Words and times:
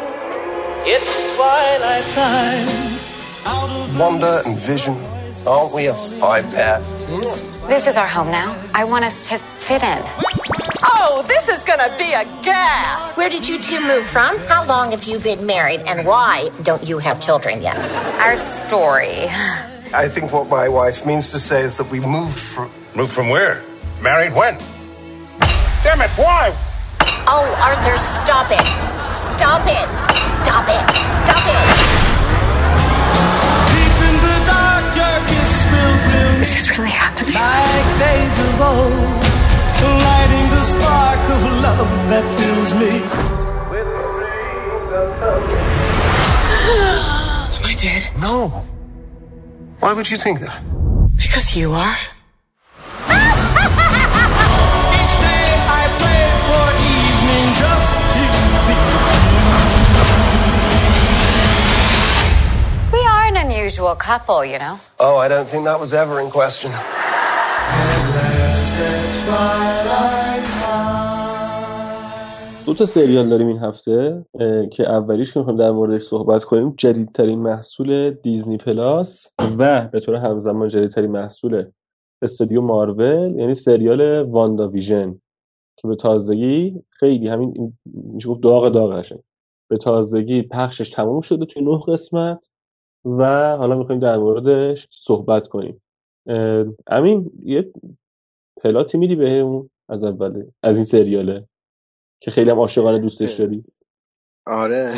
morning. 0.00 0.82
It's 0.86 1.34
twilight 1.34 2.04
time. 2.14 3.98
Wonder 3.98 4.40
and 4.44 4.58
Vision, 4.58 4.96
aren't 5.46 5.72
we 5.74 5.86
a 5.86 5.94
five 5.94 6.44
pair? 6.50 6.80
This 7.68 7.86
is 7.86 7.96
our 7.96 8.08
home 8.08 8.30
now. 8.30 8.56
I 8.74 8.84
want 8.84 9.04
us 9.04 9.26
to 9.28 9.38
fit 9.38 9.82
in. 9.82 10.02
Oh, 10.96 11.24
this 11.28 11.48
is 11.48 11.64
gonna 11.64 11.96
be 11.96 12.12
a 12.12 12.24
gas! 12.42 13.16
Where 13.16 13.30
did 13.30 13.48
you 13.48 13.60
two 13.60 13.80
move 13.80 14.04
from? 14.04 14.36
How 14.48 14.66
long 14.66 14.90
have 14.90 15.04
you 15.04 15.18
been 15.18 15.46
married? 15.46 15.80
And 15.80 16.06
why 16.06 16.50
don't 16.62 16.82
you 16.82 16.98
have 16.98 17.20
children 17.20 17.62
yet? 17.62 17.76
Our 18.20 18.36
story. 18.36 19.26
I 19.94 20.08
think 20.08 20.32
what 20.32 20.48
my 20.48 20.68
wife 20.68 21.06
means 21.06 21.30
to 21.30 21.38
say 21.38 21.62
is 21.62 21.76
that 21.76 21.90
we 21.90 22.00
moved 22.00 22.38
from. 22.38 22.70
Moved 22.94 23.12
from 23.12 23.28
where? 23.28 23.62
Married 24.00 24.34
when? 24.34 24.58
Damn 25.82 26.00
it, 26.00 26.10
why? 26.16 26.52
Oh, 27.26 27.46
Arthur, 27.62 27.98
stop 27.98 28.50
it. 28.50 28.93
Stop 29.36 29.66
it. 29.66 29.88
Stop 30.42 30.66
it. 30.68 30.84
Stop 31.24 31.44
it. 31.54 31.66
Deep 33.72 33.98
in 34.08 34.14
the 34.24 34.36
dark, 34.46 34.86
your 35.00 35.18
kiss 35.30 35.52
will 35.70 35.96
thrill 36.04 36.40
Is 36.40 36.70
really 36.70 36.90
happening? 36.90 37.34
like 37.34 37.88
days 37.98 38.36
of 38.46 38.60
old, 38.60 39.22
lighting 40.06 40.46
the 40.54 40.62
spark 40.62 41.22
of 41.36 41.40
love 41.66 41.90
that 42.10 42.24
fills 42.38 42.72
me. 42.74 42.92
With 43.70 43.88
rays 44.22 44.90
of 45.02 45.08
Am 47.58 47.64
I 47.70 47.74
dead? 47.78 48.02
No. 48.20 48.64
Why 49.80 49.92
would 49.92 50.08
you 50.10 50.16
think 50.16 50.40
that? 50.40 50.62
Because 51.16 51.56
you 51.56 51.72
are. 51.72 51.96
Each 54.98 55.16
day 55.28 55.46
I 55.80 55.82
pray 56.00 56.26
for 56.46 56.64
evening 56.94 57.46
just 57.62 57.92
to 58.12 58.20
be. 58.68 59.03
An 63.44 63.50
unusual 63.50 63.94
couple, 63.94 64.44
you 64.44 64.58
know. 64.58 64.78
Oh, 65.00 65.16
I 65.16 65.28
don't 65.28 65.48
think 65.48 65.64
that 65.64 65.78
was 65.78 65.92
ever 65.92 66.20
in 66.20 66.30
question. 66.30 66.72
دو 72.66 72.74
تا 72.74 72.86
سریال 72.86 73.28
داریم 73.28 73.48
این 73.48 73.58
هفته 73.58 74.24
که 74.72 74.90
اولیش 74.90 75.32
که 75.32 75.40
می‌خوایم 75.40 75.58
در 75.58 75.70
موردش 75.70 76.02
صحبت 76.02 76.44
کنیم 76.44 76.74
جدیدترین 76.78 77.38
محصول 77.38 78.10
دیزنی 78.10 78.56
پلاس 78.56 79.26
و 79.58 79.88
به 79.92 80.00
طور 80.00 80.14
همزمان 80.14 80.68
جدیدترین 80.68 81.10
محصول 81.10 81.64
استودیو 82.22 82.60
مارول 82.60 83.34
یعنی 83.38 83.54
سریال 83.54 84.22
واندا 84.22 84.68
ویژن 84.68 85.20
که 85.76 85.88
به 85.88 85.96
تازگی 85.96 86.82
خیلی 86.90 87.28
همین 87.28 87.52
این- 87.56 87.78
میشه 88.14 88.28
گفت 88.28 88.40
داغ 88.40 88.68
داغشه 88.68 89.22
به 89.70 89.76
تازگی 89.76 90.42
پخشش 90.42 90.90
تموم 90.90 91.20
شده 91.20 91.44
توی 91.46 91.62
نه 91.62 91.78
قسمت 91.88 92.48
و 93.04 93.24
حالا 93.56 93.78
می‌خوایم 93.78 94.00
در 94.00 94.16
موردش 94.16 94.88
صحبت 94.90 95.48
کنیم. 95.48 95.82
امین 96.86 97.30
یه 97.42 97.72
پلاتی 98.56 98.98
میدی 98.98 99.16
بهمون 99.16 99.70
از 99.88 100.04
اوله 100.04 100.52
از 100.62 100.76
این 100.76 100.84
سریاله 100.84 101.48
که 102.20 102.30
خیلی 102.30 102.50
هم 102.50 102.58
عاشقانه 102.58 102.98
دوستش 102.98 103.32
داری 103.32 103.64
آره. 104.46 104.92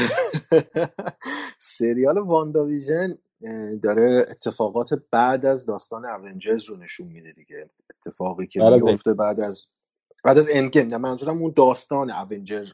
سریال 1.59 2.19
وانداویژن 2.19 3.19
اه، 3.45 3.75
داره 3.75 4.25
اتفاقات 4.31 5.03
بعد 5.11 5.47
از 5.47 5.67
داستان 5.67 6.05
اونجرز 6.05 6.65
رو 6.65 6.77
نشون 6.77 7.07
میده 7.07 7.33
دیگه. 7.33 7.71
اتفاقی 7.91 8.47
که 8.47 8.61
میفته 8.61 9.15
بعد 9.15 9.41
از 9.41 9.67
بعد 10.25 10.39
از 10.39 10.49
اندگیم 10.53 10.87
نه 10.87 10.99
منظورم 10.99 11.43
اون 11.43 11.53
داستان 11.57 12.11
اونجر 12.11 12.67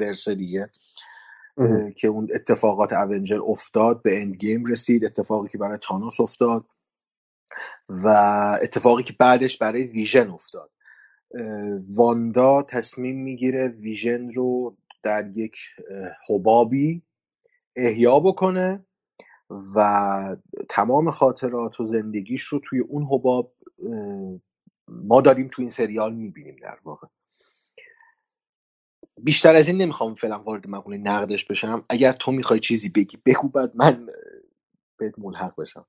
ورس 0.00 0.28
دیگه. 0.28 0.70
که 1.96 2.08
اون 2.08 2.28
اتفاقات 2.34 2.92
اونجر 2.92 3.40
افتاد 3.46 4.02
به 4.02 4.22
اندگیم 4.22 4.64
رسید 4.64 5.04
اتفاقی 5.04 5.48
که 5.48 5.58
برای 5.58 5.78
تانوس 5.82 6.20
افتاد 6.20 6.66
و 7.88 8.08
اتفاقی 8.62 9.02
که 9.02 9.14
بعدش 9.18 9.58
برای 9.58 9.82
ویژن 9.82 10.30
افتاد. 10.30 10.70
واندا 11.96 12.62
تصمیم 12.62 13.22
می‌گیره 13.22 13.68
ویژن 13.68 14.32
رو 14.32 14.76
در 15.02 15.32
یک 15.36 15.56
حبابی 16.28 17.02
احیا 17.76 18.20
بکنه 18.20 18.84
و 19.76 20.36
تمام 20.68 21.10
خاطرات 21.10 21.80
و 21.80 21.84
زندگیش 21.84 22.42
رو 22.42 22.60
توی 22.64 22.80
اون 22.80 23.06
حباب 23.10 23.54
ما 24.88 25.20
داریم 25.20 25.48
توی 25.52 25.62
این 25.62 25.70
سریال 25.70 26.14
می‌بینیم 26.14 26.56
در 26.62 26.78
واقع. 26.84 27.06
بیشتر 29.24 29.54
از 29.54 29.68
این 29.68 29.82
نمی‌خوام 29.82 30.14
فعلا 30.14 30.38
وارد 30.38 30.68
مقوله 30.68 30.98
نقدش 30.98 31.44
بشم. 31.44 31.84
اگر 31.88 32.12
تو 32.12 32.32
می‌خوای 32.32 32.60
چیزی 32.60 32.88
بگی 32.88 33.18
بگو 33.26 33.48
بعد 33.48 33.72
من 33.74 34.06
بهت 34.98 35.14
ملحق 35.18 35.60
بشم. 35.60 35.86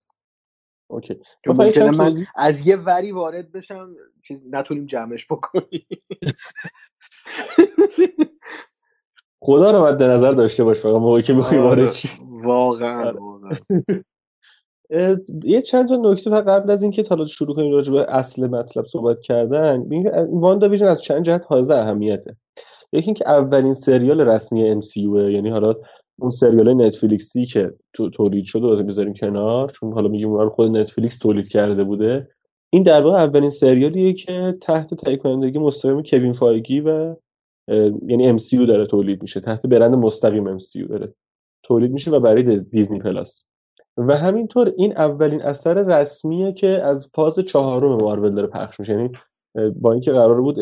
اوکی. 0.89 1.19
بخوای 1.47 1.67
ممکنه 1.67 1.91
من 1.91 2.09
توضیح 2.09 2.27
از 2.35 2.67
یه 2.67 2.75
وری 2.75 3.11
وارد 3.11 3.51
بشم 3.51 3.95
چیز 4.23 4.45
نتونیم 4.51 4.85
جمعش 4.85 5.27
بکنیم. 5.31 5.87
خدا 9.43 9.71
رو 9.71 9.85
مد 9.85 10.03
نظر 10.03 10.31
داشته 10.31 10.63
باش 10.63 10.79
فقط 10.79 11.01
موقعی 11.01 11.23
که 11.23 11.33
می‌خوای 11.33 11.59
وارد 11.59 11.79
آره 11.79 11.91
شی. 11.91 12.09
واقعا 12.29 13.07
آره. 13.07 13.19
واقعا. 13.19 13.51
یه 15.43 15.61
چند 15.61 15.89
تا 15.89 15.95
نکته 15.95 16.29
فقط 16.29 16.45
قبل 16.45 16.71
از 16.71 16.83
اینکه 16.83 17.03
حالا 17.09 17.27
شروع 17.27 17.55
کنیم 17.55 17.71
راجع 17.71 17.93
به 17.93 18.13
اصل 18.13 18.47
مطلب 18.47 18.85
صحبت 18.85 19.21
کردن. 19.21 19.83
واندا 20.31 20.69
ویژن 20.69 20.87
از 20.87 21.01
چند 21.01 21.25
جهت 21.25 21.45
حائز 21.47 21.71
اهمیته. 21.71 22.37
یکی 22.93 23.05
اینکه 23.05 23.29
اولین 23.29 23.73
سریال 23.73 24.21
رسمی 24.21 24.81
MCU 24.81 24.97
یعنی 25.31 25.49
حالا 25.49 25.75
اون 26.19 26.29
سریال 26.29 26.73
نتفلیکسی 26.73 27.45
که 27.45 27.73
تو 27.93 28.09
تولید 28.09 28.45
شده 28.45 28.61
رو 28.67 28.83
بذاریم 28.83 29.13
کنار 29.13 29.71
چون 29.71 29.93
حالا 29.93 30.07
میگیم 30.07 30.33
رو 30.33 30.49
خود 30.49 30.77
نتفلیکس 30.77 31.17
تولید 31.17 31.47
کرده 31.47 31.83
بوده. 31.83 32.27
این 32.69 32.83
در 32.83 33.01
واقع 33.01 33.17
اولین 33.17 33.49
سریالیه 33.49 34.13
که 34.13 34.57
تحت 34.61 34.93
تهیه 34.93 35.17
کنندگی 35.17 35.59
مستقیم 35.59 36.03
کوین 36.03 36.33
فایگی 36.33 36.79
و 36.79 37.15
یعنی 38.07 38.37
MCU 38.39 38.67
داره 38.67 38.85
تولید 38.85 39.21
میشه. 39.21 39.39
تحت 39.39 39.65
برند 39.65 39.95
مستقیم 39.95 40.57
MCU 40.59 40.87
داره 40.89 41.13
تولید 41.63 41.91
میشه 41.91 42.11
و 42.11 42.19
برای 42.19 42.43
دیز- 42.43 42.69
دیزنی 42.69 42.99
پلاس. 42.99 43.43
و 43.97 44.17
همینطور 44.17 44.73
این 44.77 44.97
اولین 44.97 45.41
اثر 45.41 45.73
رسمیه 45.73 46.53
که 46.53 46.67
از 46.67 47.09
فاز 47.13 47.39
چهارم 47.39 47.95
مارول 47.95 48.35
داره 48.35 48.47
پخش 48.47 48.79
میشه. 48.79 48.93
یعنی 48.93 49.11
با 49.75 49.91
اینکه 49.91 50.11
قرار 50.11 50.41
بود 50.41 50.59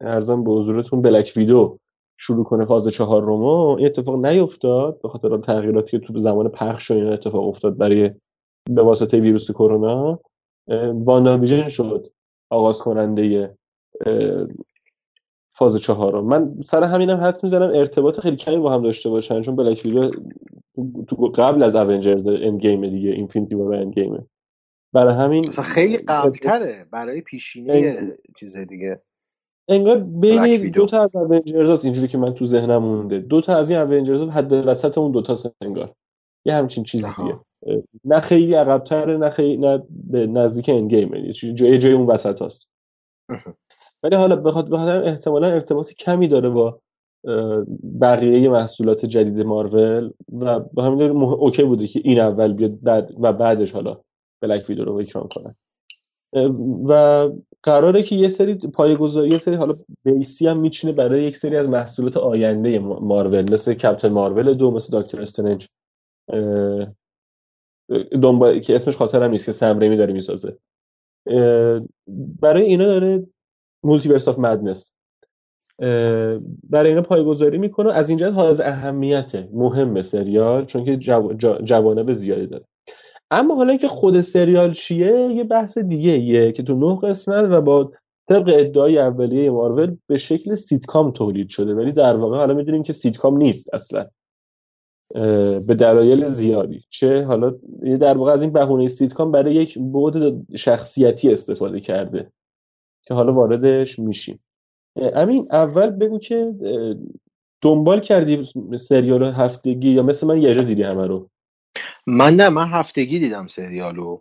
عرضم 0.00 0.44
به 0.44 0.50
حضورتون 0.50 1.02
بلک 1.02 1.32
ویدو 1.36 1.78
شروع 2.18 2.44
کنه 2.44 2.64
فاز 2.64 2.88
چهار 2.88 3.22
رو 3.22 3.58
اما 3.58 3.76
این 3.76 3.86
اتفاق 3.86 4.26
نیفتاد 4.26 5.02
به 5.02 5.08
خاطر 5.08 5.38
تغییراتی 5.38 6.00
که 6.00 6.06
تو 6.06 6.20
زمان 6.20 6.48
پخش 6.48 6.90
و 6.90 6.94
اینا 6.94 7.12
اتفاق 7.12 7.48
افتاد 7.48 7.76
برای 7.76 8.10
به 8.70 8.82
واسطه 8.82 9.20
ویروس 9.20 9.50
کرونا. 9.50 10.20
واندا 10.94 11.38
ویژن 11.38 11.68
شد 11.68 12.12
آغاز 12.50 12.78
کننده 12.78 13.54
فاز 15.54 15.76
چهارم 15.76 16.24
من 16.24 16.54
سر 16.64 16.84
همینم 16.84 17.16
حدس 17.16 17.44
می‌زنم 17.44 17.70
ارتباط 17.74 18.20
خیلی 18.20 18.36
کمی 18.36 18.58
با 18.58 18.72
هم 18.72 18.82
داشته 18.82 19.10
باشن 19.10 19.42
چون 19.42 19.56
بلک 19.56 19.82
ویدو 19.84 20.10
تو 21.08 21.16
قبل 21.16 21.62
از 21.62 21.74
اونجرز 21.76 22.26
اند 22.26 22.60
گیم 22.60 22.90
دیگه 22.90 23.10
اینفینیتی 23.10 23.54
وار 23.54 23.74
اند 23.74 23.94
گیمه 23.94 24.26
برای 24.94 25.14
همین 25.14 25.50
خیلی 25.50 25.98
قبلتره 25.98 26.86
برای 26.92 27.20
پیشینه 27.20 27.96
چیز 28.36 28.58
دیگه. 28.58 29.02
انگار 29.70 29.98
بین 29.98 30.70
دو 30.70 30.86
تا 30.86 31.02
از 31.02 31.14
اونجرز 31.14 31.84
اینجوری 31.84 32.08
که 32.08 32.18
من 32.18 32.34
تو 32.34 32.46
ذهنم 32.46 32.82
مونده. 32.82 33.18
دو 33.18 33.40
تا 33.40 33.56
از 33.56 33.70
این 33.70 33.80
اونجرز 33.80 34.22
حد 34.22 34.52
وسط 34.52 34.98
اون 34.98 35.12
دو 35.12 35.22
تا 35.22 35.36
انگار. 35.60 35.94
یه 36.44 36.54
همچین 36.54 36.84
چیزیه 36.84 37.40
نه 38.04 38.20
خیلی 38.20 38.54
عقب‌تره 38.54 39.16
نه 39.16 39.30
خیلی 39.30 39.56
نه 39.56 39.82
به 39.90 40.26
نزدیک 40.26 40.68
اند 40.68 40.94
گیمه 40.94 41.20
یه 41.20 41.32
جای 41.32 41.78
جای 41.78 41.92
اون 41.92 42.06
وسط 42.06 42.42
هست. 42.42 42.68
ولی 44.02 44.16
حالا 44.16 44.36
بخاطر 44.36 44.68
بخاطر 44.70 45.04
احتمالا 45.04 45.46
ارتباط 45.46 45.92
کمی 45.92 46.28
داره 46.28 46.48
با 46.48 46.80
بقیه 48.00 48.48
محصولات 48.48 49.06
جدید 49.06 49.40
مارول 49.40 50.12
و 50.32 50.60
به 50.60 50.82
همین 50.82 51.12
مح- 51.12 51.38
اوکی 51.38 51.64
بوده 51.64 51.86
که 51.86 52.00
این 52.04 52.20
اول 52.20 52.52
بیاد 52.52 52.80
بعد 52.82 53.10
و 53.20 53.32
بعدش 53.32 53.72
حالا 53.72 54.00
بلک 54.42 54.68
ویدو 54.68 54.84
رو 54.84 54.94
اکران 54.94 55.28
کنن. 55.28 55.54
و 56.88 57.28
قراره 57.62 58.02
که 58.02 58.16
یه 58.16 58.28
سری 58.28 58.54
پایه‌گذاری 58.54 59.28
یه 59.30 59.38
سری 59.38 59.54
حالا 59.54 59.76
بیسی 60.04 60.46
هم 60.48 60.60
میچینه 60.60 60.92
برای 60.92 61.24
یک 61.24 61.36
سری 61.36 61.56
از 61.56 61.68
محصولات 61.68 62.16
آینده 62.16 62.78
ما- 62.78 63.00
مارول. 63.00 63.52
مثل 63.52 63.74
کپتن 63.74 64.08
مارول 64.08 64.54
دو 64.54 64.70
مثل 64.70 65.02
دکتر 65.02 65.22
استرنج 65.22 65.68
اه، 66.28 66.86
دنبال 68.22 68.60
که 68.60 68.76
اسمش 68.76 68.96
خاطرم 68.96 69.30
نیست 69.30 69.46
که 69.46 69.52
سم 69.52 69.78
ریمی 69.78 69.96
داره 69.96 70.12
می‌سازه. 70.12 70.58
برای 72.40 72.62
اینا 72.62 72.84
داره 72.84 73.26
مولتیورس 73.84 74.28
آف 74.28 74.38
مدنس. 74.38 74.92
برای 76.70 76.88
اینا 76.90 77.02
پایگذاری 77.02 77.58
می‌کنه. 77.58 77.92
از 77.92 78.08
اینجا 78.08 78.32
حائز 78.32 78.60
اهمیته. 78.60 79.48
مهم 79.52 80.02
سریال 80.02 80.64
چون 80.66 80.84
که 80.84 80.96
جو... 80.96 81.32
جوانب 81.64 82.12
زیادی 82.12 82.46
داره. 82.46 82.64
اما 83.30 83.54
حالا 83.54 83.76
که 83.76 83.88
خود 83.88 84.20
سریال 84.20 84.72
چیه 84.72 85.12
یه 85.12 85.44
بحث 85.44 85.78
دیگه 85.78 86.18
یه 86.18 86.52
که 86.52 86.62
تو 86.62 86.74
نه 86.74 87.08
قسمت 87.08 87.44
و 87.50 87.60
با 87.60 87.92
طبق 88.28 88.54
ادعای 88.58 88.98
اولیه 88.98 89.50
مارول 89.50 89.96
به 90.06 90.16
شکل 90.16 90.54
سیتکام 90.54 91.10
تولید 91.10 91.48
شده. 91.48 91.74
ولی 91.74 91.92
در 91.92 92.16
واقع 92.16 92.36
حالا 92.36 92.54
می‌دونیم 92.54 92.82
که 92.82 92.92
سیتکام 92.92 93.36
نیست 93.36 93.74
اصلا. 93.74 94.06
به 95.66 95.74
دلایل 95.78 96.26
زیادی. 96.26 96.84
چه؟ 96.88 97.24
حالا 97.24 97.54
در 98.00 98.18
واقع 98.18 98.32
از 98.32 98.42
این 98.42 98.52
بهونه 98.52 98.88
سیتکام 98.88 99.32
برای 99.32 99.54
یک 99.54 99.78
بعد 99.78 100.42
شخصیتی 100.56 101.32
استفاده 101.32 101.80
کرده 101.80 102.32
که 103.02 103.14
حالا 103.14 103.32
واردش 103.32 103.98
میشیم. 103.98 104.40
امین 104.96 105.48
اول 105.50 105.90
بگو 105.90 106.18
که 106.18 106.54
دنبال 107.62 108.00
کردی 108.00 108.44
سریال 108.76 109.22
هفتگی 109.22 109.90
یا 109.90 110.02
مثل 110.02 110.26
من 110.26 110.42
یه 110.42 110.54
جا 110.54 110.62
دیدی 110.62 110.82
همه 110.82 111.06
رو؟ 111.06 111.30
من 112.06 112.36
نه 112.36 112.48
من 112.48 112.68
هفتگی 112.68 113.18
دیدم 113.18 113.46
سریالو 113.46 114.20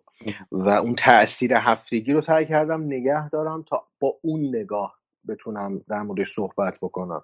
و 0.52 0.70
اون 0.70 0.96
تاثیر 0.96 1.54
هفتگی 1.54 2.14
رو 2.14 2.22
سعی 2.22 2.46
کردم 2.46 2.84
نگه 2.84 3.30
دارم 3.30 3.64
تا 3.64 3.88
با 4.00 4.18
اون 4.22 4.56
نگاه 4.56 5.00
بتونم 5.28 5.82
در 5.90 6.02
موردش 6.02 6.28
صحبت 6.28 6.78
بکنم. 6.82 7.24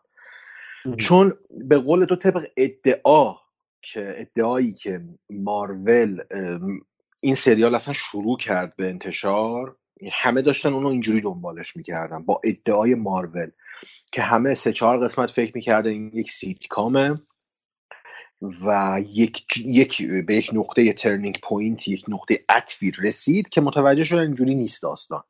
چون 0.98 1.34
به 1.50 1.78
قول 1.78 2.06
تو 2.06 2.16
طبق 2.16 2.48
ادعا 2.58 3.34
که 3.82 4.14
ادعایی 4.18 4.74
که 4.74 5.02
مارول 5.30 6.22
این 7.20 7.36
سریال 7.36 7.76
اصلا 7.76 7.94
شروع 7.94 8.38
کرد 8.38 8.76
به 8.76 8.90
انتشار 8.90 9.76
همه 10.12 10.42
داشتن 10.42 10.74
اونو 10.74 10.88
اینجوری 10.88 11.22
دنبالش 11.22 11.76
می‌کردن 11.76 12.26
با 12.26 12.42
ادعای 12.44 12.96
مارول 12.96 13.52
که 14.12 14.22
همه 14.22 14.54
سه 14.54 14.74
چهار 14.74 15.04
قسمت 15.04 15.32
فکر 15.32 15.52
می‌کردن 15.56 15.90
این 15.90 16.12
یک 16.14 16.32
سیتکامه. 16.32 17.22
و 18.42 19.00
یک, 19.08 19.44
یک 19.66 20.08
به 20.08 20.36
یک 20.36 20.50
نقطه 20.54 20.94
turning 20.94 21.40
point 21.44 21.88
یک 21.88 22.06
نقطه 22.08 22.46
عطفی 22.50 22.92
رسید 22.92 23.50
که 23.50 23.62
متوجه 23.62 24.04
شدن 24.04 24.22
اینجوری 24.22 24.56
نیست 24.56 24.84
داستان. 24.84 25.24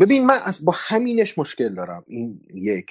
ببین 0.00 0.26
من 0.26 0.38
از 0.44 0.64
با 0.64 0.74
همینش 0.76 1.38
مشکل 1.38 1.74
دارم. 1.74 2.04
این 2.06 2.40
یک 2.54 2.90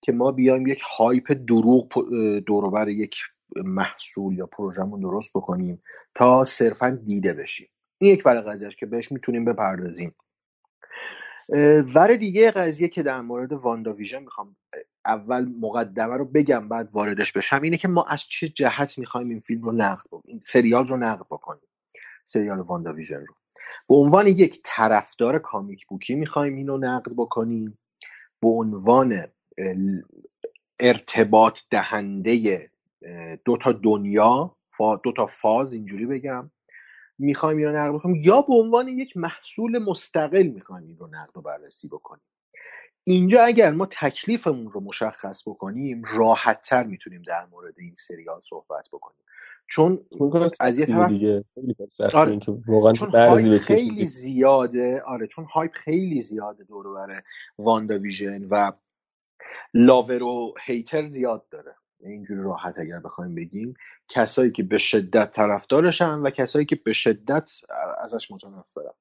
که 0.00 0.12
ما 0.12 0.32
بیایم 0.32 0.66
یک 0.66 0.82
هایپ 0.98 1.32
دروغ 1.32 2.08
دوروبر 2.46 2.88
یک 2.88 3.16
محصول 3.56 4.38
یا 4.38 4.46
پروژهمون 4.46 5.00
درست 5.00 5.30
بکنیم 5.34 5.82
تا 6.14 6.44
صرفا 6.44 6.98
دیده 7.04 7.34
بشیم. 7.34 7.68
این 7.98 8.12
یک 8.12 8.22
ور 8.26 8.40
قضیهش 8.40 8.76
که 8.76 8.86
بهش 8.86 9.12
می‌تونیم 9.12 9.44
بپردازیم. 9.44 10.14
ور 11.94 12.16
دیگه 12.16 12.50
قضیه 12.50 12.88
که 12.88 13.02
در 13.02 13.20
مورد 13.20 13.52
واندا 13.52 13.92
ویژن 13.92 14.22
می‌خوام 14.22 14.56
اول 15.04 15.52
مقدمه 15.60 16.16
رو 16.16 16.24
بگم 16.24 16.68
بعد 16.68 16.88
واردش 16.92 17.32
بشم 17.32 17.62
اینه 17.62 17.76
که 17.76 17.88
ما 17.88 18.04
از 18.04 18.22
چه 18.22 18.48
جهت 18.48 18.98
می‌خوایم 18.98 19.28
این 19.28 19.40
فیلم 19.40 19.62
رو 19.62 19.72
نقد 19.72 20.06
این 20.24 20.42
سریال 20.46 20.88
رو 20.88 20.96
نقد 20.96 21.26
بکنیم 21.30 21.68
سریال 22.24 22.58
واندا 22.58 22.92
ویژن 22.92 23.20
رو. 23.26 23.34
به 23.88 23.94
عنوان 23.94 24.26
یک 24.26 24.60
طرفدار 24.64 25.38
کامیک 25.38 25.86
بوکی 25.86 26.14
می‌خوایم 26.14 26.56
اینو 26.56 26.78
نقد 26.78 27.12
بکنیم. 27.16 27.78
به 28.42 28.48
عنوان 28.48 29.24
ارتباط 30.80 31.60
دهنده 31.70 32.70
دو 33.44 33.56
تا 33.56 33.72
دنیا 33.72 34.56
دو 35.02 35.12
تا 35.12 35.26
فاز 35.26 35.72
اینجوری 35.72 36.06
بگم. 36.06 36.50
می‌خوایم 37.18 37.58
این 37.58 37.66
رو 37.66 37.76
نقد 37.76 37.94
بکنیم 37.94 38.16
یا 38.16 38.42
به 38.42 38.54
عنوان 38.54 38.88
یک 38.88 39.16
محصول 39.16 39.78
مستقل 39.78 40.46
می‌خوایم 40.46 40.86
این 40.86 40.96
رو 40.96 41.06
نقد 41.06 41.36
و 41.36 41.40
بررسی 41.40 41.88
بکنیم. 41.88 42.24
اینجا 43.04 43.44
اگر 43.44 43.70
ما 43.70 43.86
تکلیفمون 43.86 44.72
رو 44.72 44.80
مشخص 44.80 45.48
بکنیم 45.48 46.02
راحت 46.16 46.62
تر 46.62 46.86
می‌تونیم 46.86 47.22
در 47.22 47.46
مورد 47.46 47.74
این 47.78 47.94
سریال 47.94 48.40
صحبت 48.40 48.88
بکنیم. 48.92 49.18
چون 49.70 50.06
از 50.60 50.78
یه 50.78 50.86
طرف 50.86 51.12
آره. 52.14 52.38
چون 52.92 53.10
hype 53.10 53.58
خیلی 53.58 54.04
زیاده 54.04 55.02
آره 55.02 55.26
چون 55.26 55.44
hype 55.44 55.72
خیلی 55.72 56.22
زیاده 56.22 56.64
دور 56.64 57.08
واندا 57.58 57.98
ویژن 57.98 58.44
و 58.44 58.72
lover 59.74 60.22
و 60.22 60.54
hater 60.64 61.08
زیاد 61.08 61.48
داره. 61.50 61.76
اینجوری 62.00 62.42
راحت 62.42 62.78
اگر 62.78 62.98
بخوایم 62.98 63.34
بگیم 63.34 63.74
کسایی 64.08 64.50
که 64.50 64.62
به 64.62 64.78
شدت 64.78 65.32
طرفدارشن 65.32 66.14
و 66.14 66.30
کسایی 66.30 66.66
که 66.66 66.76
به 66.76 66.92
شدت 66.92 67.52
ازش 68.00 68.30
متنفرن. 68.30 68.92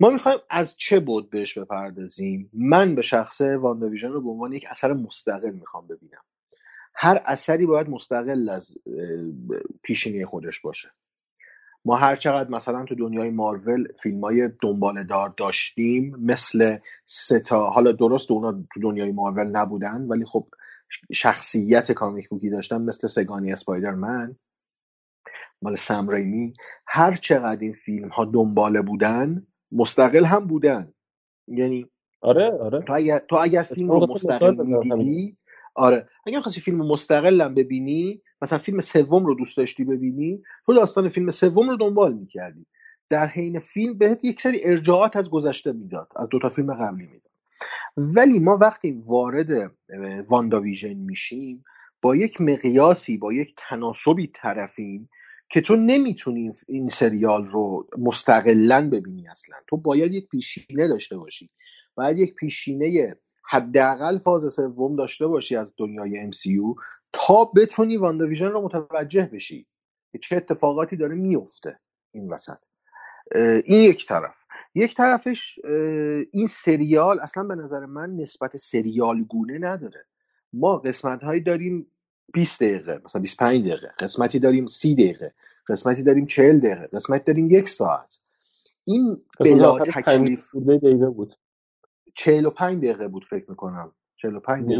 ما 0.00 0.10
می‌خوایم 0.10 0.38
از 0.50 0.76
چه 0.76 1.00
بعد 1.00 1.30
بهش 1.30 1.58
بپردازیم؟ 1.58 2.50
من 2.52 2.94
به 2.94 3.02
شخصه 3.02 3.56
وانداویژن 3.56 4.08
رو 4.08 4.20
به 4.20 4.30
عنوان 4.30 4.52
یک 4.52 4.66
اثر 4.70 4.92
مستقل 4.92 5.50
می‌خوام 5.50 5.86
ببینم. 5.86 6.22
هر 6.94 7.22
اثری 7.24 7.66
باید 7.66 7.88
مستقل 7.88 8.48
از 8.48 8.74
پیشینه 9.82 10.26
خودش 10.26 10.60
باشه. 10.60 10.88
ما 11.84 11.96
هر 11.96 12.16
چقدر 12.16 12.50
مثلا 12.50 12.84
تو 12.84 12.94
دنیای 12.94 13.30
مارول 13.30 13.88
فیلم 14.02 14.24
های 14.24 14.50
دنبال 14.62 15.04
دار 15.04 15.34
داشتیم 15.36 16.16
مثل 16.18 16.76
ستا 17.04 17.70
حالا 17.70 17.92
درست 17.92 18.30
اونا 18.30 18.64
تو 18.74 18.80
دنیای 18.80 19.12
مارول 19.12 19.46
نبودن 19.46 20.06
ولی 20.08 20.24
خب 20.24 20.48
شخصیت 21.12 21.92
کامیک 21.92 22.28
بوکی 22.28 22.50
داشتن 22.50 22.82
مثل 22.82 23.08
سگانی 23.08 23.52
اسپایدرمن 23.52 24.36
مال 25.62 25.76
سم 25.76 26.08
ریمی. 26.10 26.52
هر 26.86 27.12
چقدر 27.12 27.60
این 27.60 27.72
فیلم 27.72 28.08
ها 28.08 28.24
دنباله 28.24 28.82
بودن 28.82 29.46
مستقل 29.72 30.24
هم 30.24 30.46
بودن. 30.46 30.92
یعنی 31.48 31.86
آره 32.20 32.50
آره. 32.50 32.82
تو 32.82 32.92
اگر, 32.92 33.18
تو 33.18 33.36
اگر 33.36 33.62
فیلم 33.62 33.90
رو 33.90 34.06
مستقل 34.06 34.54
می‌دیدی 34.54 35.36
آره. 35.74 36.08
اگر 36.26 36.40
خواستی 36.40 36.60
فیلم 36.60 36.86
مستقل 36.86 37.40
هم 37.40 37.54
ببینی 37.54 38.22
مثلا 38.42 38.58
فیلم 38.58 38.80
سوم 38.80 39.26
رو 39.26 39.34
دوست 39.34 39.56
داشتی 39.56 39.84
ببینی 39.84 40.42
تو 40.66 40.74
داستان 40.74 41.08
فیلم 41.08 41.30
سوم 41.30 41.70
رو 41.70 41.76
دنبال 41.76 42.14
می‌کردی. 42.14 42.66
در 43.10 43.26
حین 43.26 43.58
فیلم 43.58 43.98
بهت 43.98 44.24
یک 44.24 44.40
سری 44.40 44.64
ارجاعات 44.64 45.16
از 45.16 45.30
گذشته 45.30 45.72
می‌داد 45.72 46.12
از 46.16 46.28
دو 46.28 46.38
تا 46.38 46.48
فیلم 46.48 46.74
قبلی 46.74 47.06
می‌داد. 47.06 47.32
ولی 47.98 48.38
ما 48.38 48.56
وقتی 48.56 49.02
وارد 49.06 49.72
وانداویژن 50.28 50.94
میشیم 50.94 51.64
با 52.02 52.16
یک 52.16 52.40
مقیاسی 52.40 53.18
با 53.18 53.32
یک 53.32 53.54
تناسبی 53.56 54.30
طرفیم 54.34 55.08
که 55.50 55.60
تو 55.60 55.76
نمی‌تونی 55.76 56.50
این 56.68 56.88
سریال 56.88 57.44
رو 57.44 57.88
مستقلا 57.98 58.90
ببینی 58.92 59.28
اصلا. 59.28 59.56
تو 59.66 59.76
باید 59.76 60.12
یک 60.12 60.28
پیشینه 60.28 60.88
داشته 60.88 61.16
باشی. 61.16 61.50
باید 61.94 62.18
یک 62.18 62.34
پیشینه 62.34 63.16
حداقل 63.50 64.18
فاز 64.18 64.54
سوم 64.54 64.96
داشته 64.96 65.26
باشی 65.26 65.56
از 65.56 65.74
دنیای 65.76 66.30
MCU 66.32 66.82
تا 67.12 67.44
بتونی 67.44 67.96
وانداویژن 67.96 68.48
رو 68.48 68.62
متوجه 68.62 69.30
بشی 69.32 69.66
که 70.12 70.18
چه 70.18 70.36
اتفاقاتی 70.36 70.96
داره 70.96 71.14
میفته 71.14 71.80
این 72.14 72.28
وسط. 72.28 72.64
این 73.64 73.82
یک 73.82 74.06
طرف. 74.06 74.37
یک 74.74 74.96
طرفش 74.96 75.58
این 76.32 76.46
سریال 76.46 77.20
اصلا 77.20 77.44
به 77.44 77.54
نظر 77.54 77.86
من 77.86 78.16
نسبت 78.16 78.56
سریال 78.56 79.22
گونه 79.22 79.58
نداره. 79.58 80.06
ما 80.52 80.78
قسمت 80.78 81.22
هایی 81.22 81.40
داریم 81.40 81.92
20 82.34 82.62
دقیقه 82.62 83.00
مثلا 83.04 83.22
25 83.22 83.68
دقیقه 83.68 83.88
قسمتی 83.98 84.38
داریم 84.38 84.66
30 84.66 84.94
دقیقه 84.94 85.34
قسمتی 85.68 86.02
داریم 86.02 86.26
40 86.26 86.58
دقیقه 86.58 86.86
قسمتی 86.86 87.24
داریم 87.24 87.50
یک 87.50 87.68
ساعت. 87.68 88.20
این 88.84 89.22
بلا 89.40 89.78
تکلیف 89.78 90.54
دقیقه 90.56 91.06
بود. 91.10 91.34
45 92.14 92.78
دقیقه 92.78 93.08
بود 93.08 93.24
فکر 93.24 93.50
می‌کنم. 93.50 93.92
45 94.16 94.64
دقیقه. 94.64 94.72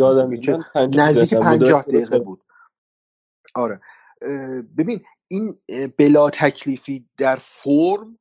نزدیک 0.97 1.35
50 1.35 1.83
دقیقه 1.83 2.19
بود. 2.19 2.43
آره. 3.55 3.81
ببین 4.79 5.01
این 5.29 5.59
بلا 5.99 6.31
تکلیفی 6.31 7.09
در 7.19 7.37
فرم 7.41 8.19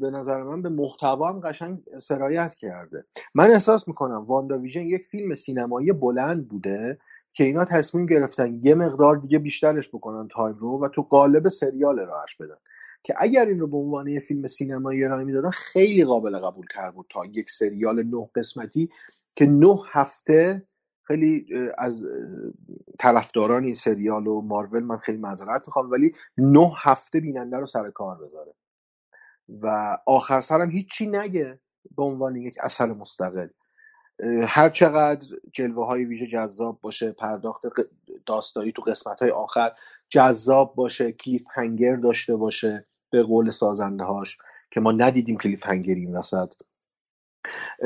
به 0.00 0.10
نظر 0.10 0.42
من 0.42 0.62
به 0.62 0.68
محتوا 0.68 1.28
هم 1.28 1.40
قشنگ 1.40 1.78
سرایت 2.00 2.54
کرده. 2.54 3.04
من 3.34 3.50
احساس 3.50 3.88
می‌کنم 3.88 4.24
واندا 4.24 4.58
ویژن 4.58 4.86
یک 4.86 5.06
فیلم 5.06 5.34
سینمایی 5.34 5.92
بلند 5.92 6.48
بوده 6.48 6.98
که 7.32 7.44
اینا 7.44 7.64
تصمیم 7.64 8.06
گرفتن 8.06 8.60
یه 8.62 8.74
مقدار 8.74 9.16
دیگه 9.16 9.38
بیشترش 9.38 9.88
بکنن 9.88 10.28
time 10.28 10.56
رو 10.56 10.80
و 10.84 10.88
تو 10.88 11.02
قالب 11.02 11.48
سریال 11.48 11.98
راهش 11.98 12.36
بدن. 12.36 12.56
که 13.02 13.14
اگر 13.18 13.44
این 13.46 13.60
رو 13.60 13.66
به 13.66 13.76
عنوان 13.76 14.06
یه 14.08 14.20
فیلم 14.20 14.46
سینمایی 14.46 15.04
ارائه 15.04 15.24
می‌دادن 15.24 15.50
خیلی 15.50 16.04
قابل 16.04 16.38
قبول 16.38 16.66
تر 16.74 16.90
بود 16.90 17.06
تا 17.10 17.24
یک 17.24 17.50
سریال 17.50 18.02
نه 18.02 18.30
قسمتی 18.34 18.90
که 19.36 19.46
نه 19.46 19.76
هفته 19.90 20.66
خیلی 21.02 21.46
از 21.78 22.04
طرفداران 22.98 23.64
این 23.64 23.74
سریال 23.74 24.26
و 24.26 24.40
مارول 24.40 24.82
من 24.82 24.96
خیلی 24.96 25.18
معذرت 25.18 25.62
می‌خوام 25.66 25.90
ولی 25.90 26.12
نه 26.38 26.72
هفته 26.76 27.20
بیننده 27.20 27.58
رو 27.58 27.66
سر 27.66 27.90
کار 27.90 28.18
بذاره. 28.24 28.54
و 29.48 29.98
آخر 30.06 30.40
سرم 30.40 30.70
هیچی 30.70 31.06
نگه 31.06 31.60
به 31.96 32.02
عنوان 32.02 32.36
یک 32.36 32.56
اثر 32.62 32.86
مستقل. 32.86 33.48
هر 34.42 34.68
چقدر 34.68 35.36
جلوه 35.52 35.86
های 35.86 36.04
ویژه 36.04 36.26
جذاب 36.26 36.80
باشه 36.80 37.12
پرداخت 37.12 37.62
داستانی 38.26 38.72
تو 38.72 38.82
قسمت 38.82 39.22
های 39.22 39.30
آخر 39.30 39.72
جذاب 40.08 40.74
باشه 40.74 41.12
کلیف 41.12 41.46
هنگر 41.54 41.96
داشته 41.96 42.36
باشه 42.36 42.86
به 43.10 43.22
قول 43.22 43.50
سازنده 43.50 44.04
هاش 44.04 44.38
که 44.70 44.80
ما 44.80 44.92
ندیدیم 44.92 45.38
کلیف 45.38 45.66
هنگری 45.66 46.00
این 46.00 46.16
وسط. 46.16 46.52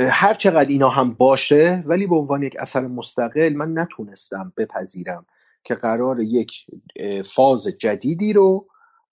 هر 0.08 0.34
چقدر 0.34 0.68
اینا 0.68 0.88
هم 0.88 1.14
باشه 1.14 1.82
ولی 1.86 2.06
به 2.06 2.16
عنوان 2.16 2.42
یک 2.42 2.56
اثر 2.58 2.86
مستقل 2.86 3.52
من 3.52 3.78
نتونستم 3.78 4.52
بپذیرم 4.56 5.26
که 5.64 5.74
قرار 5.74 6.20
یک 6.20 6.66
فاز 7.24 7.66
جدیدی 7.66 8.32
رو 8.32 8.68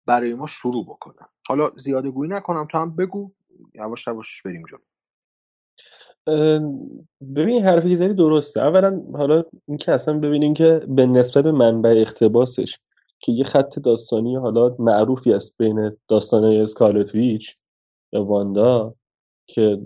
برای 0.10 0.34
ما 0.34 0.48
شروع 0.48 0.86
بکنم 0.86 1.30
حالا 1.48 1.72
زیاده 1.78 2.12
گویی 2.12 2.32
نکنم 2.32 2.68
تو 2.72 2.78
هم 2.78 2.96
بگو. 2.96 3.32
یواش 3.76 4.08
یواش 4.08 4.42
بریم 4.46 4.64
جلو. 4.70 4.80
ببین 7.36 7.64
حرفی 7.64 7.90
که 7.90 7.96
زدی 7.96 8.14
درسته. 8.14 8.60
اولا 8.62 9.02
حالا 9.14 9.44
اینکه 9.68 9.92
اصلا 9.92 10.20
ببینیم 10.20 10.54
که 10.54 10.82
به 10.88 11.06
نسبت 11.06 11.46
منبع 11.46 11.90
اقتباسش 11.90 12.80
که 13.20 13.32
یه 13.32 13.44
خط 13.44 13.80
داستانی 13.80 14.36
حالا 14.36 14.76
معروفی 14.80 15.34
است 15.34 15.54
بین 15.58 15.98
داستانه 16.08 16.64
اسکارلت 16.64 17.16
ویچ 17.16 17.58
یا 18.14 18.24
واندا 18.24 18.94
که 19.48 19.82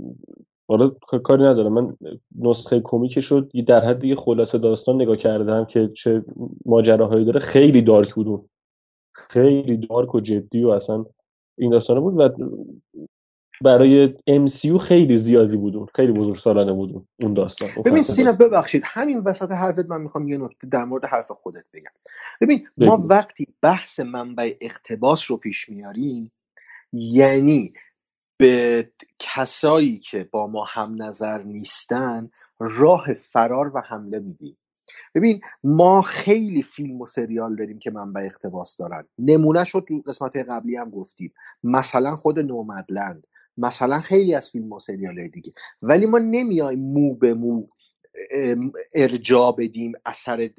حالا 0.67 0.89
کاری 1.23 1.43
ندارم. 1.43 1.73
من 1.73 1.97
نسخه 2.39 2.81
کمیک 2.83 3.19
شد 3.19 3.51
در 3.67 3.85
حد 3.85 4.03
یه 4.03 4.15
خلاصه 4.15 4.57
داستان 4.57 4.95
نگاه 4.95 5.17
کردم 5.17 5.65
که 5.65 5.91
چه 5.95 6.23
ماجراهایی 6.65 7.25
داره. 7.25 7.39
خیلی 7.39 7.81
دارک 7.81 8.13
بود 8.13 8.49
خیلی 9.13 9.77
دارک 9.77 10.15
و 10.15 10.19
جدی 10.19 10.63
و 10.63 10.69
اصلا 10.69 11.05
این 11.57 11.71
داستانه 11.71 11.99
بود 11.99 12.19
و 12.19 12.29
برای 13.61 14.13
MCU 14.29 14.77
خیلی 14.77 15.17
زیادی 15.17 15.57
بود 15.57 15.91
خیلی 15.95 16.11
بزرگ 16.11 16.37
سالانه 16.37 16.73
بود 16.73 17.07
اون 17.19 17.33
داستان 17.33 17.69
ببین 17.85 18.03
سینا 18.03 18.31
ببخشید 18.31 18.83
همین 18.85 19.19
وسط 19.19 19.51
حرفت 19.51 19.85
من 19.89 20.01
می‌خوام 20.01 20.27
یه 20.27 20.37
نکته 20.37 20.67
در 20.67 20.85
مورد 20.85 21.05
حرف 21.05 21.31
خودت 21.31 21.65
بگم. 21.73 21.91
ببین 22.41 22.67
ما 22.77 23.05
وقتی 23.09 23.47
بحث 23.61 23.99
منبع 23.99 24.53
اقتباس 24.61 25.31
رو 25.31 25.37
پیش 25.37 25.69
میاریم 25.69 26.31
یعنی 26.93 27.73
به 28.37 28.89
کسایی 29.19 29.97
که 29.97 30.29
با 30.31 30.47
ما 30.47 30.65
هم 30.65 31.01
نظر 31.01 31.43
نیستن 31.43 32.29
راه 32.59 33.13
فرار 33.13 33.71
و 33.75 33.79
حمله 33.79 34.19
میدیم. 34.19 34.57
ببین 35.15 35.41
ما 35.63 36.01
خیلی 36.01 36.63
فیلم 36.63 37.01
و 37.01 37.05
سریال 37.05 37.55
داریم 37.55 37.79
که 37.79 37.91
منبع 37.91 38.21
اقتباس 38.21 38.77
دارن. 38.77 39.07
نمونه 39.19 39.63
شد 39.63 39.85
تو 39.87 40.01
قسمت 40.07 40.35
قبلی 40.35 40.75
هم 40.75 40.89
گفتیم. 40.89 41.33
مثلا 41.63 42.15
خود 42.15 42.39
نومدلند. 42.39 43.27
مثلا 43.57 43.99
خیلی 43.99 44.35
از 44.35 44.49
فیلم 44.49 44.71
و 44.71 44.79
سریال 44.79 45.27
دیگه. 45.27 45.53
ولی 45.81 46.05
ما 46.05 46.19
نمیایم 46.19 46.79
مو 46.79 47.15
به 47.15 47.33
مو 47.33 47.67
ارجا 48.95 49.51
بدیم 49.51 49.91
اثر 50.05 50.49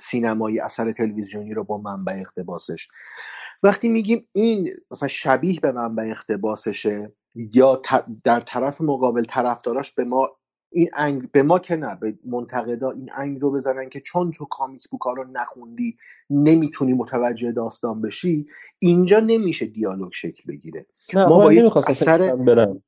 سینمایی 0.00 0.60
اثر 0.60 0.92
تلویزیونی 0.92 1.54
رو 1.54 1.64
با 1.64 1.78
منبع 1.78 2.12
اقتباسش. 2.20 2.88
وقتی 3.62 3.88
میگیم 3.88 4.28
این 4.32 4.70
مثلا 4.90 5.08
شبیه 5.08 5.60
به 5.60 5.72
منبع 5.72 6.02
اقتباسشه 6.10 7.12
یا 7.34 7.82
در 8.24 8.40
طرف 8.40 8.80
مقابل 8.80 9.24
طرفداراش 9.24 9.92
به 9.92 10.04
ما 10.04 10.30
این 10.72 10.88
انگ 10.96 11.30
به 11.30 11.42
ما 11.42 11.58
که 11.58 11.76
نه 11.76 11.96
به 12.00 12.14
منتقدا 12.24 12.90
این 12.90 13.10
انگ 13.14 13.40
رو 13.40 13.50
بزنن 13.50 13.88
که 13.88 14.00
چون 14.00 14.30
تو 14.30 14.44
کامیک 14.44 14.88
بوکا 14.88 15.12
رو 15.12 15.24
نخوندی 15.32 15.96
نمی‌تونی 16.30 16.92
متوجه 16.92 17.52
داستان 17.52 18.00
بشی 18.00 18.46
اینجا 18.78 19.20
نمیشه 19.20 19.66
دیالوگ 19.66 20.12
شکل 20.12 20.42
بگیره 20.48 20.86
ما 21.14 21.38
باید 21.38 21.72
اثر 21.76 22.36
برم. 22.36 22.82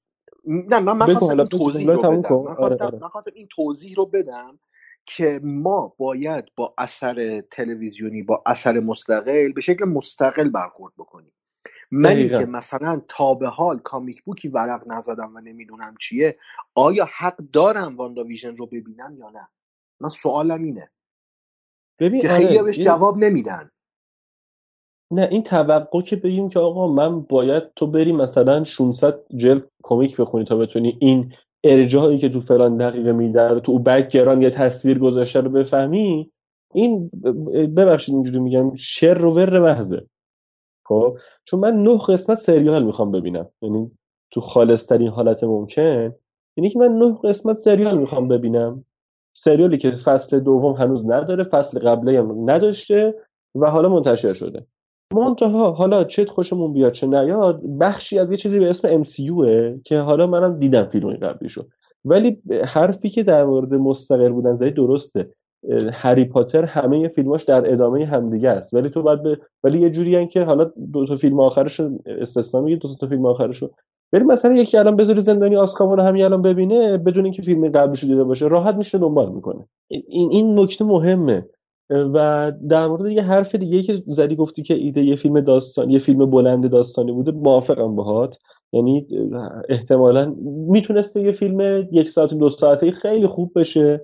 نه 0.47 0.81
من, 0.81 0.97
من 0.97 1.15
خواستم 1.15 1.39
این 1.39 1.49
توضیح 1.49 1.87
رو 1.87 1.97
بدم 1.97 2.17
من 2.17 2.55
خواستم, 2.55 2.85
آره، 2.85 2.93
آره. 2.93 2.99
من 3.03 3.09
خواستم 3.09 3.31
این 3.35 3.49
توضیح 3.51 3.95
رو 3.97 4.07
بدم 4.07 4.59
که 5.07 5.41
ما 5.43 5.95
باید 5.99 6.45
با 6.57 6.75
اثر 6.79 7.41
تلویزیونی 7.41 8.23
با 8.23 8.43
اثر 8.47 8.81
مستقل 8.81 9.53
به 9.53 9.61
شکل 9.61 9.85
مستقل 9.85 10.49
برخورد 10.49 10.95
بکنیم 10.99 11.33
منی 11.95 12.29
که 12.29 12.47
مثلا 12.47 13.03
تا 13.09 13.35
به 13.35 13.49
حال 13.49 13.79
کامیک 13.79 14.23
بوکی 14.23 14.49
ورق 14.49 14.83
نزدم 14.87 15.37
و 15.37 15.41
نمی‌دونم 15.41 15.95
چیه 16.01 16.39
آیا 16.75 17.09
حق 17.17 17.37
دارم 17.37 17.97
واندا 17.97 18.25
ویژن 18.25 18.57
رو 18.57 18.67
ببینم 18.67 19.17
یا 19.19 19.31
نه؟ 19.31 19.49
من 20.01 20.09
سوالم 20.09 20.63
اینه. 20.63 20.91
ببین 21.99 22.21
که 22.21 22.29
خیلی 22.29 22.59
آره. 22.59 22.63
بهش 22.63 22.81
جواب 22.81 23.19
نمیدن. 23.19 23.71
نه 25.11 25.29
این 25.31 25.43
توقع 25.43 26.03
که 26.03 26.17
بگیم 26.17 26.49
که 26.49 26.59
آقا 26.59 26.93
من 26.93 27.21
باید 27.21 27.63
تو 27.77 27.87
بری 27.87 28.13
مثلا 28.13 28.65
600 28.65 29.21
جلد 29.37 29.69
کمیک 29.83 30.17
بخونی 30.17 30.45
تا 30.45 30.57
بتونی 30.57 30.99
این 31.01 31.35
ارجاعی 31.65 32.19
که 32.19 32.29
تو 32.29 32.41
فلان 32.41 32.77
دقیقه 32.77 33.13
میدن 33.13 33.61
تو 33.61 33.79
background 33.79 34.43
یه 34.43 34.51
تصویر 34.51 34.99
گذاشته 34.99 35.41
رو 35.41 35.51
بفهمی 35.51 36.33
این 36.75 37.09
ببخشید 37.77 38.15
اینجوری 38.15 38.39
میگم 38.39 38.75
شر 38.75 39.25
و 39.25 39.31
ور 39.31 39.61
محضه. 39.61 40.07
خب؟ 40.85 41.19
چون 41.45 41.61
من 41.61 41.83
نه 41.83 41.99
قسمت 42.09 42.39
سریال 42.39 42.85
می‌خوام 42.85 43.13
ببینم. 43.13 43.47
یعنی 43.63 43.91
تو 44.31 44.41
خالصترین 44.41 45.09
حالت 45.09 45.45
ممکن. 45.45 46.15
یعنی 46.57 46.71
که 46.71 46.79
من 46.79 46.99
نه 46.99 47.19
قسمت 47.25 47.57
سریال 47.57 47.99
می‌خوام 47.99 48.29
ببینم. 48.29 48.85
سریالی 49.37 49.79
که 49.79 49.91
فصل 49.91 50.41
دوم 50.41 50.73
هنوز 50.73 51.05
نداره 51.07 51.45
فصل 51.45 51.79
قبله 51.79 52.19
هم 52.19 52.51
نداشته 52.51 53.15
و 53.55 53.71
حالا 53.71 53.89
منتشر 53.89 54.33
شده. 54.33 54.67
منتها 55.15 55.73
حالا 55.73 56.05
چه 56.05 56.25
خوشمون 56.25 56.73
بیاد 56.73 56.93
چه 56.93 57.07
نیاد 57.07 57.63
بخشی 57.81 58.19
از 58.19 58.31
یه 58.31 58.37
چیزی 58.37 58.59
به 58.59 58.71
اسم 58.71 59.03
MCUه 59.03 59.83
که 59.85 59.99
حالا 59.99 60.27
منم 60.27 60.59
دیدم 60.59 60.85
فیلم 60.85 61.17
قبلیشو. 61.17 61.67
ولی 62.05 62.43
حرفی 62.65 63.11
که 63.11 63.23
در 63.23 63.45
مورد 63.45 63.75
مستقر 63.75 64.29
بودن 64.29 64.55
زدی 64.55 64.71
درسته. 64.71 65.31
هری 65.93 66.25
پاتر 66.25 66.65
همه 66.65 67.09
فیلماش 67.09 67.45
در 67.45 67.73
ادامه 67.73 68.07
همدیگه 68.07 68.49
است. 68.49 68.75
ولی 68.75 68.91
تو 68.91 69.03
باید 69.03 69.23
به 69.23 69.39
ولی 69.65 69.81
یه 69.81 69.91
جوری 69.91 70.27
که 70.27 70.45
حالا 70.45 70.71
دو 70.93 71.07
تا 71.07 71.17
فیلم 71.17 71.41
آخرش 71.41 71.81
استثنا 72.07 72.61
میگه 72.61 72.77
دو 72.77 72.89
تا 73.01 73.07
فیلم 73.07 73.27
آخرش 73.27 73.65
ولی 74.13 74.25
مثلا 74.25 74.57
یکی 74.57 74.77
الان 74.77 74.97
بذاری 74.97 75.21
زندانی 75.21 75.57
آسکابان 75.57 76.01
همین 76.01 76.25
الان 76.25 76.43
ببینه 76.43 76.99
بدون 76.99 77.25
اینکه 77.25 77.43
فیلم 77.43 77.69
قبلش 77.69 78.05
دیده 78.05 78.25
باشه 78.25 78.47
راحت 78.47 78.75
میشه 78.75 78.99
دنبال 78.99 79.33
می‌کنه. 79.33 79.69
این 79.89 80.31
این 80.31 80.59
نکته 80.59 80.85
مهمه. 80.85 81.47
و 81.91 82.53
در 82.69 82.87
مورد 82.87 83.07
یه 83.07 83.23
حرف 83.23 83.55
دیگه 83.55 83.83
که 83.83 84.03
زدی 84.07 84.37
گفتی 84.37 84.63
که 84.63 84.75
ایده 84.75 85.03
یه 85.03 85.17
فیلم 85.17 85.41
داستان 85.41 85.91
یه 85.91 85.99
فیلم 85.99 86.31
بلند 86.31 86.71
داستانی 86.71 87.13
بوده 87.13 87.31
موافقم 87.31 87.97
باهات. 87.97 88.39
یعنی 88.73 89.07
احتمالا 89.69 90.35
می‌تونسته 90.69 91.23
یه 91.23 91.33
فیلم 91.33 91.89
یک 91.93 92.11
ساعت 92.11 92.35
دو 92.35 92.49
ساعته 92.49 92.91
خیلی 92.91 93.27
خوب 93.27 93.53
بشه. 93.57 94.01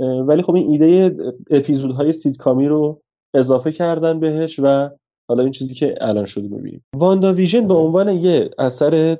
ولی 0.00 0.42
خب 0.42 0.54
این 0.54 0.82
ایده 0.82 1.16
اپیزودهای 1.50 2.12
سیدکامی 2.12 2.68
رو 2.68 3.00
اضافه 3.34 3.72
کردن 3.72 4.20
بهش 4.20 4.60
و 4.62 4.90
حالا 5.28 5.42
این 5.42 5.52
چیزی 5.52 5.74
که 5.74 5.94
الان 6.00 6.26
شده 6.26 6.48
ببینیم 6.48 6.84
واندا 6.96 7.32
ویژن 7.32 7.66
به 7.66 7.74
عنوان 7.74 8.08
یه 8.08 8.50
اثر 8.58 9.18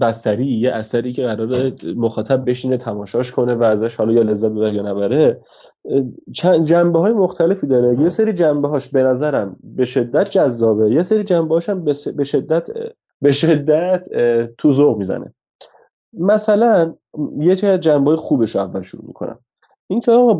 بسری 0.00 0.46
یه 0.46 0.70
اثری 0.70 1.12
که 1.12 1.22
قرار 1.22 1.72
مخاطب 1.96 2.50
بشینه 2.50 2.76
تماشاش 2.76 3.32
کنه 3.32 3.54
و 3.54 3.62
ازش 3.62 3.96
حالا 3.96 4.12
یا 4.12 4.22
لذت 4.22 4.50
ببره 4.50 4.74
یا 4.74 4.82
نبره 4.82 5.40
چند 6.34 6.64
جنبه 6.64 6.98
های 6.98 7.12
مختلفی 7.12 7.66
داره. 7.66 8.00
یه 8.00 8.08
سری 8.08 8.32
جنبه 8.32 8.68
هاش 8.68 8.88
به 8.88 9.02
نظرم 9.02 9.56
به 9.64 9.84
شدت 9.84 10.30
جذابه 10.30 10.90
یه 10.90 11.02
سری 11.02 11.24
جنبه 11.24 11.54
هاش 11.54 11.68
هم 11.68 11.84
به 12.16 12.24
شدت 12.24 12.68
به 13.22 13.32
شدت 13.32 14.08
تو 14.58 14.72
ذوق 14.72 14.98
می‌زنه. 14.98 15.34
مثلا 16.18 16.94
یه 17.38 17.56
چه 17.56 17.78
جنبه 17.78 18.16
خوبش 18.16 18.56
رو 18.56 18.60
اول 18.60 18.82
شروع 18.82 19.04
می‌کنم. 19.06 19.38
اینکه 19.92 20.36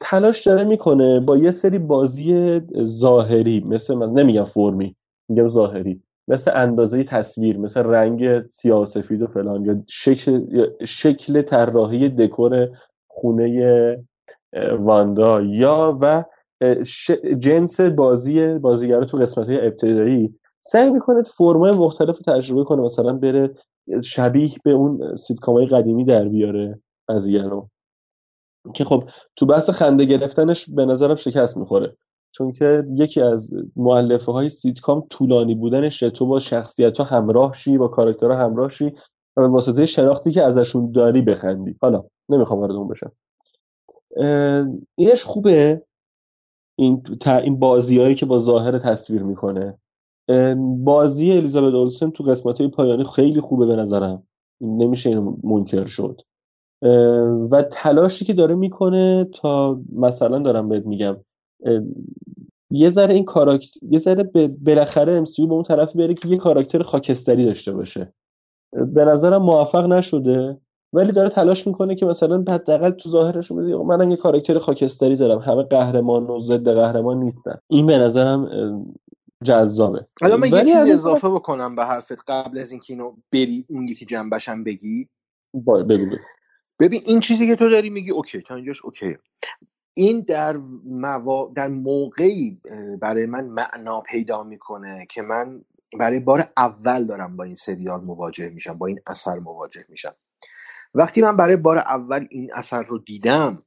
تلاش 0.00 0.46
داره 0.46 0.64
می‌کنه 0.64 1.20
با 1.20 1.36
یه 1.36 1.50
سری 1.50 1.78
بازی 1.78 2.60
ظاهری 2.84 3.60
مثل 3.60 3.94
من 3.94 4.12
نمیگم 4.12 4.44
فرمی 4.44 4.96
میگم 5.28 5.48
ظاهری 5.48 6.02
مثل 6.28 6.50
اندازه 6.54 7.04
تصویر 7.04 7.58
مثل 7.58 7.80
رنگ 7.80 8.46
سیاه 8.46 8.82
و 8.82 8.84
سفید 8.84 9.22
و 9.22 9.26
فلان 9.26 9.64
یا 9.64 9.82
شکل 9.88 10.66
شکل 10.84 11.42
طراحی 11.42 12.08
دکور 12.08 12.68
خونه 13.08 13.98
واندا 14.78 15.40
یا 15.40 15.98
و 16.00 16.24
جنس 17.38 17.80
بازی 17.80 18.58
بازیگر 18.58 19.04
تو 19.04 19.16
قسمت 19.16 19.48
های 19.48 19.66
ابتدایی. 19.66 20.34
سعی 20.60 20.90
می‌کنه 20.90 21.22
فرمای 21.22 21.72
مختلف 21.72 22.16
رو 22.16 22.34
تجربه 22.34 22.64
کنه 22.64 22.82
مثلا 22.82 23.12
بره 23.12 23.50
شبیه 24.02 24.50
به 24.64 24.70
اون 24.70 25.16
سیتکام 25.16 25.54
های 25.54 25.66
قدیمی 25.66 26.04
در 26.04 26.28
بیاره 26.28 26.80
که 28.74 28.84
خب 28.84 29.04
تو 29.36 29.46
بحث 29.46 29.70
خنده 29.70 30.04
گرفتنش 30.04 30.70
به 30.70 30.84
نظرم 30.84 31.14
شکست 31.14 31.56
می‌خوره. 31.56 31.96
چون 32.32 32.52
که 32.52 32.84
یکی 32.96 33.20
از 33.20 33.54
مؤلفه 33.76 34.32
های 34.32 34.48
سیتکام 34.48 35.06
طولانی 35.10 35.54
بودنش 35.54 35.98
تو 35.98 36.26
با 36.26 36.38
شخصیت 36.38 36.98
ها 36.98 37.04
همراه 37.04 37.52
شی 37.52 37.78
با 37.78 37.88
کاراکترها 37.88 38.36
همراه 38.36 38.68
شی 38.68 38.92
و 39.36 39.40
به 39.40 39.48
واسطه 39.48 39.86
شناختی 39.86 40.30
که 40.30 40.42
ازشون 40.42 40.92
داری 40.92 41.22
بخندی. 41.22 41.76
حالا 41.82 42.04
نمی‌خوام 42.28 42.60
وارد 42.60 42.72
اون 42.72 42.88
بشم. 42.88 43.12
اینش 44.94 45.24
خوبه؟ 45.24 45.82
این 46.78 47.02
این 47.24 47.58
بازیهایی 47.58 48.14
که 48.14 48.26
با 48.26 48.38
ظاهر 48.38 48.78
تصویر 48.78 49.22
می‌کنه. 49.22 49.78
بازی 50.84 51.32
الیزابت 51.32 51.74
اولسن 51.74 52.10
تو 52.10 52.24
قسمت 52.24 52.58
های 52.60 52.70
پایانی 52.70 53.04
خیلی 53.04 53.40
خوبه 53.40 53.66
به 53.66 53.76
نظرم. 53.76 54.22
نمیشه 54.60 55.10
این 55.10 55.36
منکر 55.42 55.86
شد. 55.86 56.20
و 57.50 57.62
تلاشی 57.70 58.24
که 58.24 58.32
داره 58.32 58.54
می‌کنه 58.54 59.28
تا 59.34 59.80
مثلا 59.92 60.38
دارم 60.38 60.68
بهت 60.68 60.86
میگم 60.86 61.16
یه 62.70 62.90
ذره 62.90 63.14
این 63.14 63.24
کاراکتر 63.24 63.80
یه 63.90 63.98
ذره 63.98 64.30
بالاخره 64.64 65.12
امسیو 65.12 65.46
به 65.46 65.54
اون 65.54 65.62
طرف 65.62 65.96
بره 65.96 66.14
که 66.14 66.28
یه 66.28 66.36
کاراکتر 66.36 66.82
خاکستری 66.82 67.44
داشته 67.44 67.72
باشه. 67.72 68.12
به 68.72 69.04
نظرم 69.04 69.42
موفق 69.42 69.86
نشده 69.86 70.58
ولی 70.92 71.12
داره 71.12 71.28
تلاش 71.28 71.66
می‌کنه 71.66 71.94
که 71.94 72.06
مثلا 72.06 72.44
حداقل 72.48 72.90
تو 72.90 73.10
ظاهرش 73.10 73.52
بده 73.52 73.76
منم 73.76 74.10
یه 74.10 74.16
کاراکتر 74.16 74.58
خاکستری 74.58 75.16
دارم 75.16 75.38
همه 75.38 75.62
قهرمان 75.62 76.26
و 76.26 76.40
ضد 76.40 76.68
قهرمان 76.68 77.20
نیستن. 77.20 77.58
این 77.68 77.86
به 77.86 77.98
نظرم 77.98 78.48
جذابه. 79.44 80.06
الان 80.22 80.40
من 80.40 80.48
یه 80.48 80.64
چیزی 80.64 80.92
اضافه 80.92 81.28
بکنم 81.28 81.76
به 81.76 81.84
حرفت 81.84 82.30
قبل 82.30 82.58
از 82.58 82.70
اینکه 82.70 82.92
اینو 82.92 83.12
بری 83.32 83.64
اون 83.68 83.88
یکی 83.88 84.04
جنبشم 84.04 84.64
بگی. 84.64 85.08
بگو. 85.88 86.16
ببین 86.80 87.02
این 87.06 87.20
چیزی 87.20 87.46
که 87.46 87.56
تو 87.56 87.70
داری 87.70 87.90
میگی 87.90 88.10
اوکی 88.10 88.42
تا 88.42 88.54
اینجاش 88.54 88.84
اوکی 88.84 89.16
این 89.94 90.20
در 90.20 90.56
موا... 90.84 91.52
در 91.56 91.68
موقعی 91.68 92.60
برای 93.00 93.26
من 93.26 93.44
معنا 93.44 94.00
پیدا 94.00 94.42
می‌کنه 94.42 95.06
که 95.10 95.22
من 95.22 95.64
برای 95.98 96.20
بار 96.20 96.52
اول 96.56 97.04
دارم 97.04 97.36
با 97.36 97.44
این 97.44 97.54
سریال 97.54 98.00
مواجه 98.00 98.48
میشم 98.48 98.78
با 98.78 98.86
این 98.86 99.00
اثر 99.06 99.38
مواجه 99.38 99.84
میشم. 99.88 100.14
وقتی 100.94 101.22
من 101.22 101.36
برای 101.36 101.56
بار 101.56 101.78
اول 101.78 102.26
این 102.30 102.50
اثر 102.54 102.82
رو 102.82 102.98
دیدم 102.98 103.62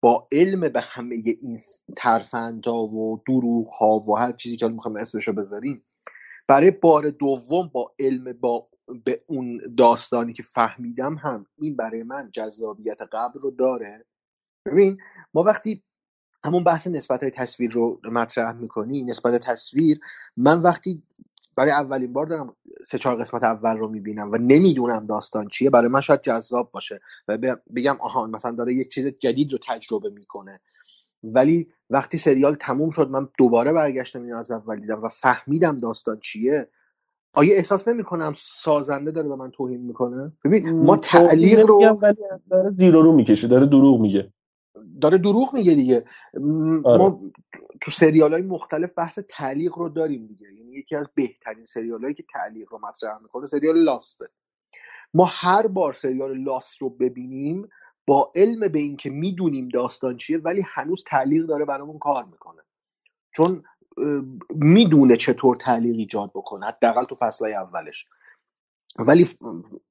با 0.00 0.28
علم 0.32 0.60
به 0.60 0.80
همه 0.80 1.16
این 1.40 1.60
ترفندها 1.96 2.84
و 2.84 3.22
دروغ 3.26 3.68
ها 3.68 3.98
و 3.98 4.18
هر 4.18 4.32
چیزی 4.32 4.56
که 4.56 4.68
می‌خوام 4.68 4.96
اسمشو 4.96 5.32
بذاریم 5.32 5.84
برای 6.48 6.70
بار 6.70 7.10
دوم 7.10 7.70
با 7.72 7.94
علم 7.98 8.32
با 8.32 8.68
به 9.04 9.22
اون 9.26 9.60
داستانی 9.76 10.32
که 10.32 10.42
فهمیدم 10.42 11.14
هم 11.14 11.46
این 11.58 11.76
برای 11.76 12.02
من 12.02 12.30
جذابیت 12.32 13.02
قبل 13.12 13.40
رو 13.40 13.50
داره. 13.50 14.04
ببین 14.66 14.98
ما 15.34 15.42
وقتی 15.42 15.82
همون 16.44 16.64
بحث 16.64 16.86
نسبت 16.86 17.22
های 17.22 17.30
تصویر 17.30 17.70
رو 17.70 18.00
مطرح 18.04 18.52
می‌کنی 18.52 19.02
نسبت 19.02 19.42
تصویر 19.42 20.00
من 20.36 20.62
وقتی 20.62 21.02
برای 21.56 21.70
اولین 21.70 22.12
بار 22.12 22.26
دارم 22.26 22.56
سه 22.86 22.98
چهار 22.98 23.16
قسمت 23.16 23.44
اول 23.44 23.76
رو 23.76 23.88
می‌بینم 23.88 24.32
و 24.32 24.36
نمی‌دونم 24.36 25.06
داستان 25.06 25.48
چیه 25.48 25.70
برای 25.70 25.88
من 25.88 26.00
شاید 26.00 26.20
جذاب 26.20 26.70
باشه 26.72 27.00
و 27.28 27.38
بگم 27.76 27.96
آها 28.00 28.26
مثلا 28.26 28.52
داره 28.52 28.74
یک 28.74 28.88
چیز 28.88 29.06
جدید 29.06 29.52
رو 29.52 29.58
تجربه 29.68 30.10
می‌کنه. 30.10 30.60
ولی 31.22 31.68
وقتی 31.90 32.18
سریال 32.18 32.54
تموم 32.54 32.90
شد 32.90 33.08
من 33.10 33.28
دوباره 33.38 33.72
برگشتم 33.72 34.22
اینو 34.22 34.36
از 34.36 34.50
اول 34.50 34.80
دیدم 34.80 35.02
و 35.02 35.08
فهمیدم 35.08 35.78
داستان 35.78 36.20
چیه 36.20 36.68
آیا 37.32 37.56
احساس 37.56 37.88
نمی‌کنم 37.88 38.32
سازنده 38.36 39.10
داره 39.10 39.28
به 39.28 39.36
من 39.36 39.50
توهین 39.50 39.80
می‌کنه؟ 39.80 40.32
ببین 40.44 40.84
ما 40.84 40.96
تعلیق 40.96 41.66
رو 41.66 41.98
ولی 42.02 42.16
داره 42.50 42.70
زیر 42.70 42.96
و 42.96 43.02
رو 43.02 43.12
می‌کشه 43.12 43.48
داره 43.48 43.66
دروغ 43.66 44.00
میگه. 44.00 44.32
داره 45.00 45.18
دروغ 45.18 45.54
میگه 45.54 45.74
دیگه. 45.74 46.04
آره 46.84 46.98
ما 46.98 47.20
تو 47.80 47.90
سریال 47.90 48.32
های 48.32 48.42
مختلف 48.42 48.92
بحث 48.96 49.18
تعلیق 49.28 49.78
رو 49.78 49.88
داریم 49.88 50.26
دیگه. 50.26 50.46
یعنی 50.52 50.72
یکی 50.72 50.96
از 50.96 51.06
بهترین 51.14 51.64
سریال 51.64 52.02
هایی 52.02 52.14
که 52.14 52.24
تعلیق 52.34 52.72
رو 52.72 52.80
مطرح 52.88 53.22
می‌کنه 53.22 53.46
سریال 53.46 53.78
لاسته 53.78 54.26
ما 55.14 55.24
هر 55.28 55.66
بار 55.66 55.92
سریال 55.92 56.38
لاست 56.38 56.82
رو 56.82 56.90
ببینیم 56.90 57.68
با 58.06 58.32
علم 58.34 58.68
به 58.68 58.78
اینکه 58.78 59.10
می‌دونیم 59.10 59.68
داستان 59.68 60.16
چیه 60.16 60.38
ولی 60.38 60.62
هنوز 60.66 61.04
تعلیق 61.06 61.46
داره 61.46 61.64
برامون 61.64 61.98
کار 61.98 62.24
می‌کنه. 62.24 62.62
چون 63.34 63.62
می‌دونه 64.54 65.16
چطور 65.16 65.56
تعلیق 65.56 65.96
ایجاد 65.96 66.30
بکنه 66.30 66.66
حداقل 66.66 67.04
تو 67.04 67.14
فصلهای 67.14 67.54
اولش. 67.54 68.06
ولی 68.98 69.26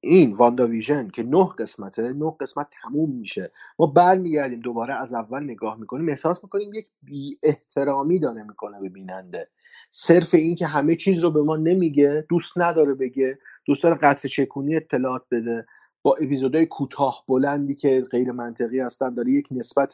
این 0.00 0.32
واندا 0.32 0.66
ویژن 0.66 1.08
که 1.08 1.22
نه 1.22 1.48
قسمته 1.58 2.12
نه 2.12 2.36
قسمت 2.40 2.66
تموم 2.82 3.10
میشه. 3.10 3.52
ما 3.78 3.86
برمیگردیم 3.86 4.60
دوباره 4.60 4.94
از 4.94 5.14
اول 5.14 5.42
نگاه 5.42 5.76
می‌کنیم 5.80 6.08
احساس 6.08 6.44
می‌کنیم 6.44 6.74
یک 6.74 6.86
بی 7.02 7.38
احترامی 7.42 8.18
داره 8.18 8.42
می‌کنه 8.42 8.80
به 8.80 8.88
بیننده. 8.88 9.48
صرف 9.90 10.34
این 10.34 10.54
که 10.54 10.66
همه 10.66 10.96
چیز 10.96 11.24
رو 11.24 11.30
به 11.30 11.42
ما 11.42 11.56
نمیگه 11.56 12.26
دوست 12.28 12.58
نداره 12.58 12.94
بگه 12.94 13.38
دوست 13.64 13.82
داره 13.82 13.94
قطره 13.94 14.28
چکونی 14.28 14.76
اطلاعات 14.76 15.22
بده. 15.30 15.66
با 16.02 16.14
اپیزودهای 16.14 16.66
کوتاه 16.66 17.24
بلندی 17.28 17.74
که 17.74 18.06
غیر 18.10 18.32
منطقی 18.32 18.80
هستن 18.80 19.14
داره 19.14 19.30
یک 19.30 19.48
نسبت 19.50 19.92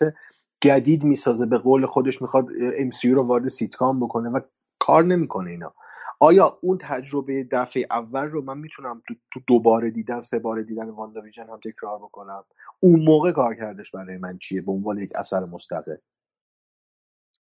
جدید 0.65 1.05
می‌سازه 1.05 1.47
به 1.47 1.59
قول 1.59 1.87
خودش 1.87 2.23
می‌خواد 2.23 2.49
ام 2.79 2.91
رو 3.15 3.23
وارد 3.23 3.47
سیتکام 3.47 4.01
بکنه 4.01 4.29
و 4.31 4.41
کار 4.79 5.05
نمی‌کنه 5.05 5.51
اینا. 5.51 5.75
آیا 6.21 6.59
اون 6.63 6.79
تجربه 6.81 7.49
دفعه 7.51 7.87
اول 7.91 8.25
رو 8.25 8.43
من 8.43 8.59
می‌تونم 8.59 9.03
تو, 9.09 9.15
تو 9.33 9.41
دوباره 9.47 9.91
دیدن 9.91 10.21
سه 10.21 10.39
بار 10.39 10.63
دیدن 10.63 10.91
WandaVision 10.91 11.47
هم 11.49 11.61
تکرار 11.65 11.99
بکنم؟ 11.99 12.45
اون 12.81 13.05
موقع 13.05 13.33
کار 13.33 13.55
کردش 13.55 13.91
برای 13.91 14.19
من 14.19 14.39
چیه؟ 14.39 14.63
به 14.63 14.73
عنوان 14.73 14.99
یک 14.99 15.11
اثر 15.15 15.45
مستقل. 15.45 15.97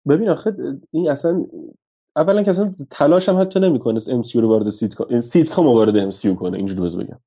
ببین 0.09 0.29
آخه 0.29 0.57
این 0.91 1.11
اصلا 1.11 1.45
اولا 2.17 2.43
که 2.43 2.51
اصلا 2.51 2.75
تلاش 2.91 3.29
هم 3.29 3.41
حتی 3.41 3.61
نمی‌کنه 3.61 4.01
MC 4.09 4.41
رو 4.41 4.49
وارد 4.49 4.71
سیتکام 4.71 5.21
سیتکام 5.21 5.67
وارد 5.67 5.97
MC 5.97 6.35
کنه 6.35 6.57
اینجوری 6.57 6.97
بگم. 6.97 7.21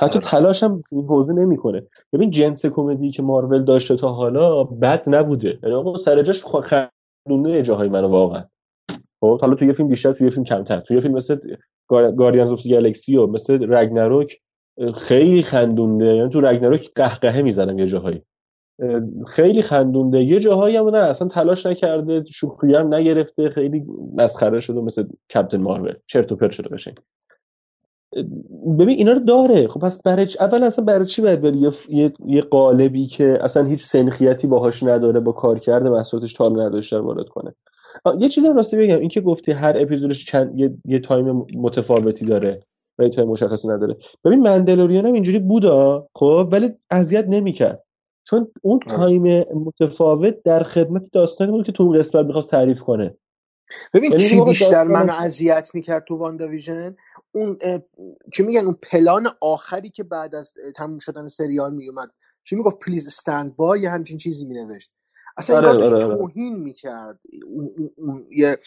حتی 0.00 0.18
آره. 0.18 0.28
تلاش 0.28 0.62
هم 0.62 0.82
این 0.92 1.06
حوزه 1.06 1.32
نمی‌کنه. 1.32 1.82
ببین 2.12 2.30
جنس 2.30 2.66
کمدی 2.66 3.10
که 3.10 3.22
مارول 3.22 3.64
داشته 3.64 3.96
تا 3.96 4.12
حالا 4.12 4.64
بد 4.64 5.02
نبوده. 5.06 5.58
یعنی 5.62 5.74
آقا 5.74 5.98
سر 5.98 6.22
جاش 6.22 6.44
خندونه 6.44 7.62
جاهای 7.62 7.88
منو 7.88 8.08
واقعا. 8.08 8.44
خب 9.20 9.40
حالا 9.40 9.54
توی 9.54 9.66
یه 9.66 9.72
فیلم 9.72 9.88
بیشتر 9.88 10.12
توی 10.12 10.26
یه 10.26 10.30
فیلم 10.30 10.44
کمتر. 10.44 10.80
توی 10.80 10.96
یه 10.96 11.00
فیلم 11.00 11.14
مثل 11.14 11.38
Guardians 11.90 12.50
of 12.50 12.66
Galaxy 12.66 13.16
و 13.16 13.26
مثل 13.26 13.72
Ragnarok 13.74 14.40
خیلی 14.94 15.42
خندونده. 15.42 16.04
یعنی 16.04 16.30
تو 16.30 16.40
Ragnarok 16.40 16.90
قهقهه 16.94 17.42
می‌زنم 17.42 17.78
یه 17.78 17.86
جاهایی. 17.86 18.22
اه، 18.82 19.00
خیلی 19.26 19.62
خندونده. 19.62 20.24
یه 20.24 20.40
جاهایی 20.40 20.76
هم 20.76 20.88
نه 20.88 20.98
اصلا 20.98 21.28
تلاش 21.28 21.66
نکرده 21.66 22.24
شوخی 22.24 22.74
هم 22.74 22.94
نگرفته 22.94 23.50
خیلی 23.50 23.84
مسخره 24.14 24.60
شده 24.60 24.80
مثل 24.80 25.04
Captain 25.34 25.60
Marvel. 25.60 25.94
چرت 26.06 26.32
و 26.32 26.36
پرت 26.36 26.50
شده 26.50 26.68
قشنگ. 26.68 26.98
ببین 28.78 28.98
اینا 28.98 29.12
رو 29.12 29.20
داره. 29.20 29.68
خب 29.68 29.80
پس 29.80 30.02
برای 30.02 30.26
اول 30.40 30.62
اصلا 30.62 30.84
برای 30.84 31.06
چی 31.06 31.22
باید 31.22 31.40
بری؟ 31.40 31.58
یه, 31.58 31.70
یه, 31.88 32.12
یه 32.26 32.42
قالبی 32.42 33.06
که 33.06 33.38
اصلا 33.40 33.64
هیچ 33.64 33.82
سنخیتی 33.82 34.46
باهاش 34.46 34.82
نداره 34.82 35.20
با 35.20 35.32
کارکرد 35.32 35.90
محصولاتش 35.90 36.32
تا 36.32 36.48
نداشته 36.48 36.98
وارد 36.98 37.28
کنه. 37.28 37.54
یه 38.18 38.28
چیزی 38.28 38.48
راستی 38.48 38.76
بگم. 38.76 38.98
این 38.98 39.08
که 39.08 39.20
گفتی 39.20 39.52
هر 39.52 39.76
اپیزودش 39.78 40.24
چند 40.24 40.58
یه, 40.58 40.74
یه 40.84 40.98
time 40.98 41.46
متفاوتی 41.54 42.26
داره 42.26 42.62
و 42.98 43.02
یه 43.02 43.08
time 43.10 43.28
مشخصی 43.28 43.68
نداره. 43.68 43.96
ببین 44.24 44.40
Mandalorian 44.40 45.06
هم 45.06 45.12
اینجوری 45.12 45.38
بودا 45.38 46.08
خب 46.14 46.48
ولی 46.52 46.70
اذیت 46.90 47.24
نمی‌کرد. 47.28 47.84
چون 48.24 48.48
اون 48.62 48.80
آره. 48.86 48.96
time 48.96 49.44
متفاوت 49.54 50.42
در 50.44 50.62
خدمت 50.62 51.02
داستانی 51.12 51.50
بود 51.50 51.66
که 51.66 51.72
تو 51.72 51.82
اون 51.82 51.98
قسمت 51.98 52.26
می‌خواست 52.26 52.50
تعریف 52.50 52.80
کنه. 52.80 53.14
ببین 53.94 54.12
یعنی 54.12 54.24
چی 54.24 54.40
بیشتر 54.40 54.84
منو 54.84 55.12
اذیت 55.20 55.70
می‌کرد 55.74 56.04
تو 56.08 56.16
WandaVision 56.16 56.96
اون 57.32 57.58
چی 58.32 58.42
میگن 58.42 58.64
اون 58.64 58.78
پلان 58.82 59.28
آخری 59.40 59.90
که 59.90 60.04
بعد 60.04 60.34
از 60.34 60.54
تموم 60.76 60.98
شدن 60.98 61.28
سریال 61.28 61.74
میومد. 61.74 62.10
چی 62.44 62.56
می‌گفت؟ 62.56 62.78
please 62.78 63.06
stand 63.06 63.56
by 63.56 63.76
یه 63.76 63.90
همچین 63.90 64.18
چیزی 64.18 64.46
مینوشت. 64.46 64.90
اصلا 65.36 65.56
آره 65.56 65.68
انگار 65.68 65.94
آره 65.94 66.06
آره. 66.06 66.16
توهین 66.16 66.56
می‌کرد. 66.56 67.20
اون, 67.46 67.70
اون, 67.76 67.90
اون 67.96 68.26
یه 68.30 68.58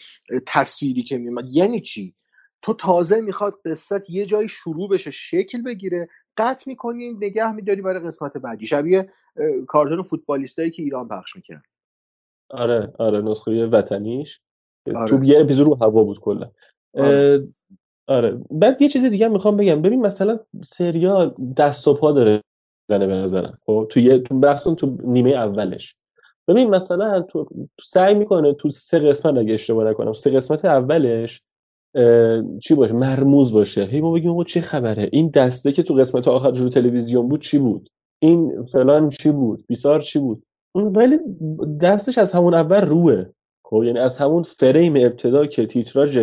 تصویری 0.46 1.02
که 1.02 1.18
میومد 1.18 1.44
یعنی 1.50 1.80
چی؟ 1.80 2.14
تو 2.62 2.74
تازه 2.74 3.20
می‌خواد 3.20 3.60
قصه‌ت 3.64 4.10
یه 4.10 4.26
جایی 4.26 4.48
شروع 4.48 4.88
بشه 4.88 5.10
شکل 5.10 5.62
بگیره 5.62 6.08
قطع 6.36 6.64
می‌کنی 6.66 7.12
نگه 7.12 7.52
میداری 7.52 7.82
برای 7.82 8.02
قسمت 8.02 8.36
بعدی. 8.36 8.66
شبیه 8.66 9.12
کارتون 9.68 10.02
فوتبالیستایی 10.02 10.70
که 10.70 10.82
ایران 10.82 11.08
پخش 11.08 11.36
می‌کرد 11.36 11.62
آره 12.50 12.92
آره 12.98 13.22
نسخه 13.22 13.66
وطنیش. 13.66 14.40
تو 14.86 14.98
آره 14.98 15.26
یه 15.26 15.40
اپیزود 15.40 15.66
رو 15.66 15.74
هوا 15.74 16.04
بود 16.04 16.20
کلا. 16.20 16.50
آره. 16.94 17.48
آره. 18.06 18.40
بعد 18.50 18.82
یه 18.82 18.88
چیز 18.88 19.04
دیگه 19.04 19.28
می‌خوام 19.28 19.56
بگم. 19.56 19.82
ببین 19.82 20.00
مثلا 20.00 20.38
سریال 20.64 21.34
دست 21.56 21.88
و 21.88 21.94
پا 21.94 22.12
داره 22.12 22.42
زنه 22.88 23.06
به 23.06 23.14
نظرم. 23.14 23.58
خب 23.66 23.86
تو 23.90 24.00
یه 24.00 24.18
تو 24.18 24.74
تو 24.74 24.96
نیمه 25.04 25.30
اولش. 25.30 25.96
ببین 26.48 26.70
مثلا 26.70 27.20
تو 27.20 27.48
سعی 27.80 28.14
می‌کنه 28.14 28.54
تو 28.54 28.70
سه 28.70 28.98
قسمت 28.98 29.36
اگه 29.36 29.54
اشتباه 29.54 29.90
نکنم 29.90 30.12
سه 30.12 30.30
قسمت 30.30 30.64
اولش 30.64 31.42
چی 32.60 32.74
باشه؟ 32.74 32.92
مرموز 32.92 33.52
باشه. 33.52 33.84
هی 33.84 34.00
ما 34.00 34.12
بگیم 34.12 34.30
آقا 34.30 34.44
چه 34.44 34.60
خبره؟ 34.60 35.08
این 35.12 35.28
دسته 35.28 35.72
که 35.72 35.82
تو 35.82 35.94
قسمت 35.94 36.28
آخر 36.28 36.50
رو 36.50 36.68
تلویزیون 36.68 37.28
بود 37.28 37.42
چی 37.42 37.58
بود؟ 37.58 37.90
این 38.18 38.64
فلان 38.64 39.08
چی 39.08 39.32
بود؟ 39.32 39.64
بیسار 39.66 40.00
چی 40.00 40.18
بود؟ 40.18 40.42
ولی 40.74 41.18
دستش 41.80 42.18
از 42.18 42.32
همون 42.32 42.54
اول 42.54 42.80
روه. 42.80 43.24
خب 43.64 43.82
یعنی 43.84 43.98
از 43.98 44.18
همون 44.18 44.42
فریم 44.42 44.96
ابتدا 44.96 45.46
که 45.46 45.66
تیتراژ 45.66 46.18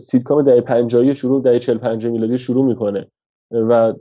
سیتکام 0.00 0.42
دهه 0.42 0.60
50 0.60 1.12
شروع 1.12 1.58
40 1.58 1.78
50 1.78 2.12
میلادی 2.12 2.38
شروع 2.38 2.64
می‌کنه 2.64 3.06
و 3.50 3.94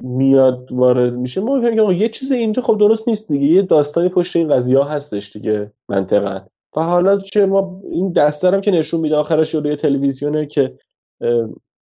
میاد 0.00 0.72
وارد 0.72 1.14
میشه. 1.14 1.40
ما 1.40 1.56
میگیم 1.56 1.88
که 1.88 1.94
یه 1.94 2.08
چیز 2.08 2.32
اینجا 2.32 2.62
خب 2.62 2.78
درست 2.78 3.08
نیست 3.08 3.32
دیگه. 3.32 3.46
یه 3.46 3.62
داستانی 3.62 4.08
پشت 4.08 4.36
این 4.36 4.48
قضیه 4.48 4.78
ها 4.78 4.84
هستش 4.84 5.32
دیگه 5.36 5.72
منطقا. 5.88 6.40
و 6.76 6.80
حالا 6.80 7.18
چه 7.18 7.46
ما 7.46 7.80
این 7.90 8.18
هم 8.42 8.60
که 8.60 8.70
نشون 8.70 9.00
میده 9.00 9.16
آخرش 9.16 9.54
روی 9.54 9.76
تلویزیونه 9.76 10.46
که 10.46 10.74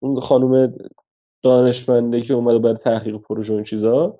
اون 0.02 0.20
خانم 0.20 0.74
دانشمنده 1.42 2.20
که 2.20 2.34
اومده 2.34 2.58
برای 2.58 2.76
تحقیق 2.76 3.16
پروژه 3.16 3.54
این 3.54 3.64
چیزا 3.64 4.18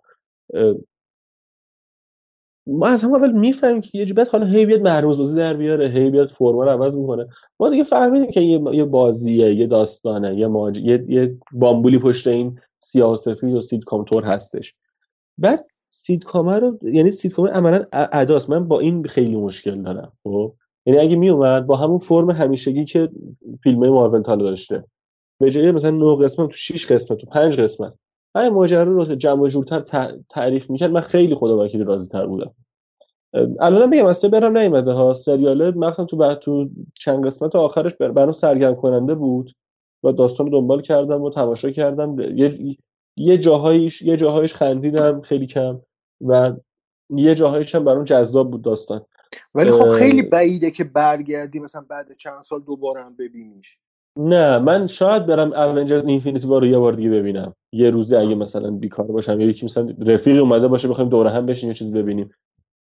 ما 2.69 2.87
از 2.87 3.03
همون 3.03 3.15
اول 3.15 3.33
می‌فهمیم 3.33 3.81
که 3.81 3.99
یه 3.99 4.05
جبت 4.05 4.29
حالا 4.33 4.47
هی 4.47 4.67
بیاد 4.67 5.03
بازی 5.05 5.37
در 5.37 5.55
بیاره 5.55 5.89
هی 5.89 6.11
بیاد 6.11 6.29
فرما 6.29 6.65
رو 6.65 6.71
عوض 6.71 6.97
می‌کنه 6.97 7.29
ما 7.61 7.71
دیگه 7.71 7.85
فهمیدیم 7.85 8.31
که 8.31 8.41
یه, 8.41 8.61
یه 8.73 8.85
بازیه 8.85 9.55
یه 9.55 9.67
داستانه 9.67 10.37
یه, 10.37 10.47
ماج... 10.47 10.79
یه... 10.79 11.05
یه 11.09 11.39
بامبولی 11.53 11.99
پشت 11.99 12.27
این 12.27 12.59
سیاه 12.79 13.13
و 13.13 13.17
سفید 13.17 13.55
و 13.55 13.63
سیدکام 13.63 14.05
تور 14.05 14.25
هستش. 14.25 14.75
بعد 15.39 15.67
سیدکامه 15.89 16.59
رو 16.59 16.79
یعنی 16.83 17.11
سیدکامه 17.11 17.51
عملا 17.51 17.85
اداست. 17.93 18.51
من 18.51 18.69
با 18.69 18.81
این 18.81 19.05
خیلی 19.05 19.37
مشکل 19.37 19.83
دارم 19.83 20.13
خب؟ 20.25 20.55
یعنی 20.87 21.01
اگه 21.01 21.17
میومد 21.17 21.67
با 21.67 21.77
همون 21.77 21.99
فرم 21.99 22.31
همیشگی 22.31 22.85
که 22.85 23.09
فیلم 23.63 23.89
مارول 23.89 24.23
داشته 24.23 24.85
به 25.41 25.51
جای 25.51 25.71
مثلا 25.71 25.91
9 25.91 26.25
قسمت 26.25 26.49
تو 26.49 26.57
6 26.57 26.93
قسمت 26.93 27.19
تو 27.19 27.27
5 27.27 27.61
قسمت 27.61 27.95
همین 28.37 28.49
ماجرا 28.49 28.83
رو 28.83 29.05
جمع 29.05 29.43
و 29.43 29.49
جورتر 29.49 29.81
تعریف 30.31 30.71
می‌کرد. 30.71 30.91
من 30.91 31.01
خیلی 31.01 31.35
خدا 31.35 31.65
وکیلی 31.65 31.85
راضی 31.85 32.09
تر 32.09 32.27
بودم 32.27 32.55
الان 33.61 33.91
بگم 33.91 34.07
اصلا 34.07 34.31
برم 34.31 34.59
نیومده 34.59 34.93
ها. 34.93 35.15
سریاله 35.15 35.71
مخصوصا 35.71 36.05
تو 36.05 36.17
بعد 36.17 36.39
تو 36.39 36.69
چند 36.95 37.27
قسمت 37.27 37.57
آخرش 37.57 37.95
برام 37.95 38.33
سرگرم 38.33 38.77
کننده 38.77 39.15
بود 39.15 39.55
و 40.03 40.13
داستان 40.13 40.47
رو 40.47 40.61
دنبال 40.61 40.83
کردم 40.83 41.23
و 41.23 41.31
تماشا 41.31 41.71
کردم. 41.71 42.21
یه 42.21 42.77
یه 43.17 43.39
جاهایش 43.39 44.03
یه 44.03 44.17
جاهایش 44.17 44.55
خندیدم 44.55 45.21
خیلی 45.21 45.47
کم 45.47 45.81
و 46.21 46.53
یه 47.11 47.35
جاهایش 47.35 47.75
هم 47.75 47.85
برام 47.85 48.05
جذاب 48.05 48.51
بود 48.51 48.63
داستان. 48.63 49.05
ولی 49.55 49.71
خب 49.71 49.89
خیلی 49.89 50.23
بعیده 50.23 50.71
که 50.71 50.85
برگردی 50.85 51.61
مثلا 51.61 51.85
بعد 51.89 52.13
چند 52.13 52.43
سال 52.43 52.61
دوباره 52.61 53.05
هم 53.05 53.17
ببینیش. 53.17 53.79
نه 54.19 54.59
من 54.59 54.87
شاید 54.87 55.27
برم 55.27 55.53
Avengers 55.53 56.05
Infinity 56.05 56.47
War 56.47 56.61
رو 56.61 56.67
یه 56.67 56.79
بار 56.79 56.93
دیگه 56.93 57.11
ببینم. 57.11 57.55
یه 57.73 57.91
روزه 57.91 58.19
اگه 58.19 58.35
مثلا 58.35 58.71
بیکار 58.71 59.07
باشم 59.07 59.41
یا 59.41 59.47
یکی 59.47 59.67
مثلا 59.67 59.95
رفیق 60.07 60.41
اومده 60.41 60.69
باشه 60.69 60.89
بخوایم 60.89 61.11
دوره 61.11 61.31
هم 61.31 61.47
بشین 61.47 61.69
یه 61.69 61.75
چیز 61.75 61.93
ببینیم. 61.93 62.31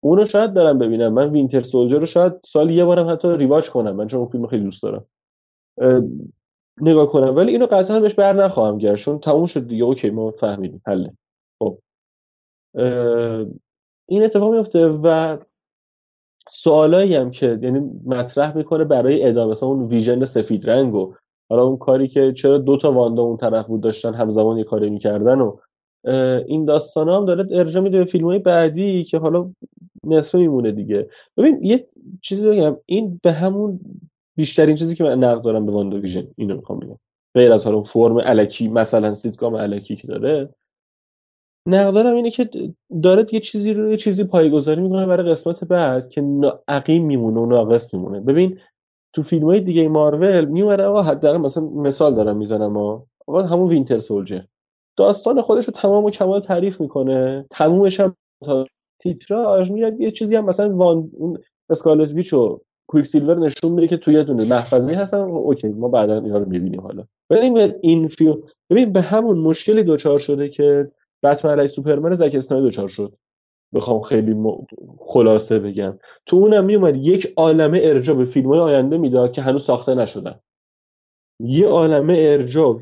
اونو 0.04 0.26
شاید 0.26 0.54
برم 0.54 0.80
ببینم. 0.80 1.13
من 1.13 1.30
Winter 1.30 1.62
Soldier 1.62 1.99
رو 2.00 2.06
شاید 2.06 2.34
سال 2.45 2.69
یه 2.69 2.86
بارم 2.86 3.10
حتی 3.10 3.28
rewatch 3.28 3.69
کنم. 3.69 3.95
من 3.95 4.08
چون 4.08 4.19
اون 4.19 4.30
فیلم 4.30 4.48
خیلی 4.48 4.63
دوست 4.63 4.84
دارم. 4.84 5.06
نگاه 6.82 7.08
کنم. 7.08 7.36
ولی 7.36 7.52
اینو 7.52 7.65
قطعا 7.65 8.00
بهش 8.00 8.13
بر 8.13 8.34
نخواهم 8.34 8.78
گرد 8.78 8.95
چون 8.95 9.19
تموم 9.19 9.45
شد 9.45 9.67
دیگه. 9.67 9.84
okay 9.84 10.10
ما 10.10 10.32
فهمیدیم. 10.32 10.82
حله 10.86 11.13
خب. 11.60 11.78
این 14.10 14.24
اتفاق 14.24 14.54
میفته 14.54 14.88
و 14.88 15.38
سوالایی 16.50 17.15
هم 17.15 17.32
که 17.32 17.60
یعنی 17.62 17.91
مطرح 18.06 18.58
می‌کنه 18.58 18.84
برای 18.84 19.28
ادامه. 19.28 19.52
مثلا 19.52 19.69
اون 19.69 19.88
ویژن 19.88 20.26
سفید 20.26 20.69
رنگ 20.69 20.95
و 20.95 21.13
حالا 21.49 21.63
اون 21.63 21.77
کاری 21.77 22.08
که 22.08 22.34
چرا 22.34 22.58
دو 22.58 22.77
تا 22.77 22.91
واندا 22.91 23.21
اون 23.21 23.38
طرف 23.38 23.67
بود 23.67 23.81
داشتن 23.81 24.13
همزمان 24.13 24.58
یه 24.58 24.63
کاری 24.63 24.89
می‌کردن 24.89 25.39
و 25.41 25.58
این 26.47 26.65
داستان 26.65 27.10
هم 27.10 27.25
داره 27.25 27.47
ارجاع 27.51 27.84
میده 27.84 27.97
به 27.97 28.05
فیلم 28.05 28.25
های 28.25 28.39
بعدی 28.39 29.03
که 29.03 29.17
حالا 29.17 29.51
نصفه 30.03 30.38
میمونه 30.38 30.71
دیگه. 30.71 31.10
ببین 31.38 31.60
یه 31.63 31.88
چیزی 32.21 32.49
بگم 32.49 32.77
این 32.86 33.19
به 33.23 33.31
همون 33.31 33.79
بیشترین 34.36 34.75
چیزی 34.75 34.95
که 34.95 35.03
من 35.03 35.23
نقد 35.23 35.41
دارم 35.41 35.65
به 35.65 35.71
واندا 35.71 35.97
ویژن 35.97 36.27
اینو 36.38 36.55
می‌خوام 36.55 36.79
بگم. 36.79 36.97
غیر 37.36 37.51
از 37.51 37.65
حالا 37.65 37.84
فرم 37.84 38.17
الکی 38.23 38.67
مثلا 38.67 39.13
سیتکام 39.13 39.55
الکی 39.55 39.95
که 39.95 40.08
داره 40.08 40.49
نقد 41.67 41.91
دارم 41.91 42.15
اینه 42.15 42.31
که 42.31 42.49
داره 43.03 43.25
یه 43.31 43.39
چیزی 43.39 43.73
رو 43.73 43.91
یه 43.91 43.97
چیزی 43.97 44.23
پایه‌گذاری 44.23 44.82
می‌کنه 44.81 45.05
برای 45.05 45.31
قسمت 45.31 45.63
بعد 45.63 46.10
که 46.10 46.23
عقیم 46.67 47.05
میمونه 47.05 47.39
و 47.39 47.45
ناقص 47.45 47.93
میمونه. 47.93 48.19
ببین 48.19 48.60
تو 49.15 49.23
فیلم 49.23 49.45
های 49.45 49.60
دیگه 49.60 49.88
مارول 49.88 50.45
میومده 50.45 50.84
آقا 50.84 51.01
حداقل 51.01 51.38
مثلا 51.38 51.63
مثال 51.63 52.15
دارم 52.15 52.38
می‌زنم 52.38 52.78
آقا 52.78 53.43
همون 53.43 53.67
Winter 53.67 53.99
Soldier. 53.99 54.41
داستان 54.97 55.41
خودش 55.41 55.65
رو 55.65 55.71
تمام 55.71 56.04
و 56.04 56.10
کمال 56.10 56.41
تعریف 56.41 56.82
می‌کنه. 56.82 57.45
تمومش 57.51 57.99
هم 57.99 58.15
تا 58.45 58.65
تیتراژ 59.01 59.71
میاد 59.71 60.01
یه 60.01 60.12
چیزی 60.12 60.36
هم 60.36 60.45
مثلا 60.45 60.75
وان 60.75 61.12
اون 61.13 61.38
Scarlet 61.69 62.12
Witch 62.12 62.34
و 62.34 62.60
کویک 62.88 63.06
سیلور 63.06 63.39
نشون 63.39 63.71
میده 63.71 63.88
که 63.88 63.97
توی 63.97 64.23
دونه 64.23 64.49
محفظه 64.49 64.93
هستن. 64.93 65.17
اوکی 65.17 65.67
ما 65.67 65.88
بعدا 65.88 66.21
اینا 66.21 66.38
رو 66.38 66.49
می‌بینیم 66.49 66.82
حالا. 66.82 67.04
ببین 67.30 67.73
این 67.82 68.08
فیلم 68.08 68.43
ببین 68.69 68.93
به 68.93 69.01
همون 69.01 69.38
مشکلی 69.38 69.84
دوچار 69.84 70.19
شده 70.19 70.49
که 70.49 70.91
بتمن 71.23 71.60
علی 71.60 71.67
سوپرمن 71.67 72.15
زک 72.15 72.36
اسنایدر 72.36 72.65
دوچار 72.65 72.88
شد. 72.88 73.13
بخوام 73.73 74.01
خیلی 74.01 74.36
خلاصه 74.99 75.60
بگم. 75.60 75.97
تو 76.25 76.38
اونم 76.38 76.65
میومد 76.65 76.95
یک 76.95 77.34
عالمه 77.38 77.80
ارجاع 77.84 78.15
به 78.15 78.25
فیلم 78.25 78.47
های 78.47 78.60
آینده 78.60 78.97
می‌داد 78.97 79.32
که 79.32 79.41
هنوز 79.41 79.63
ساخته 79.63 79.95
نشدن. 79.95 80.39
یه 81.39 81.67
عالمه 81.67 82.15
ارجاع 82.17 82.80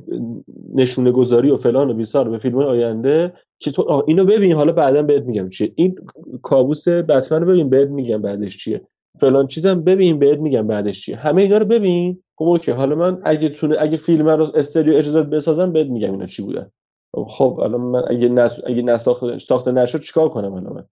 نشونه 0.74 1.12
گذاری 1.12 1.52
و 1.52 1.58
فلان 1.58 1.90
و 1.90 1.94
بیسار 1.94 2.30
به 2.30 2.38
فیلم 2.38 2.58
آینده 2.58 3.34
که 3.60 3.72
تو 3.72 4.04
اینو 4.08 4.26
ببین 4.26 4.54
حالا 4.54 4.72
بعدا 4.72 5.02
بهت 5.02 5.24
میگم 5.24 5.50
چیه. 5.50 5.72
این 5.76 5.96
کابوس 6.42 6.88
بتمن 6.88 7.42
رو 7.42 7.48
ببین 7.48 7.70
بهت 7.70 7.90
میگم 7.90 8.22
بعدش 8.22 8.58
چیه. 8.58 8.82
فلان 9.20 9.48
چیزم 9.48 9.82
ببین 9.82 10.20
بهت 10.20 10.40
میگم 10.40 10.68
بعدش 10.68 11.02
چیه. 11.02 11.16
همه 11.16 11.42
اینا 11.42 11.58
رو 11.58 11.66
ببین. 11.66 12.24
خب 12.36 12.46
اوکی 12.46 12.72
حالا 12.72 12.96
من 12.96 13.22
اگه 13.24 13.50
تونه 13.50 13.76
اگه 13.80 13.98
فیلم 13.98 14.30
رو 14.30 14.52
استریو 14.56 14.98
اجازه 14.98 15.22
بسازم 15.22 15.72
بهت 15.72 15.88
میگم 15.88 16.12
اینا 16.12 16.26
چی 16.26 16.44
بودن. 16.44 16.72
خب 17.16 17.60
الان 17.64 17.82
من 17.82 18.04
اگه 18.08 18.30
نس... 18.30 18.60
اگه 18.66 18.82
نساخته 18.82 19.40
ساخته 19.40 19.72
نشد 19.72 20.02
چیکار 20.02 20.30
کنم 20.30 20.54
الان 20.54 20.74
من؟ 20.74 20.86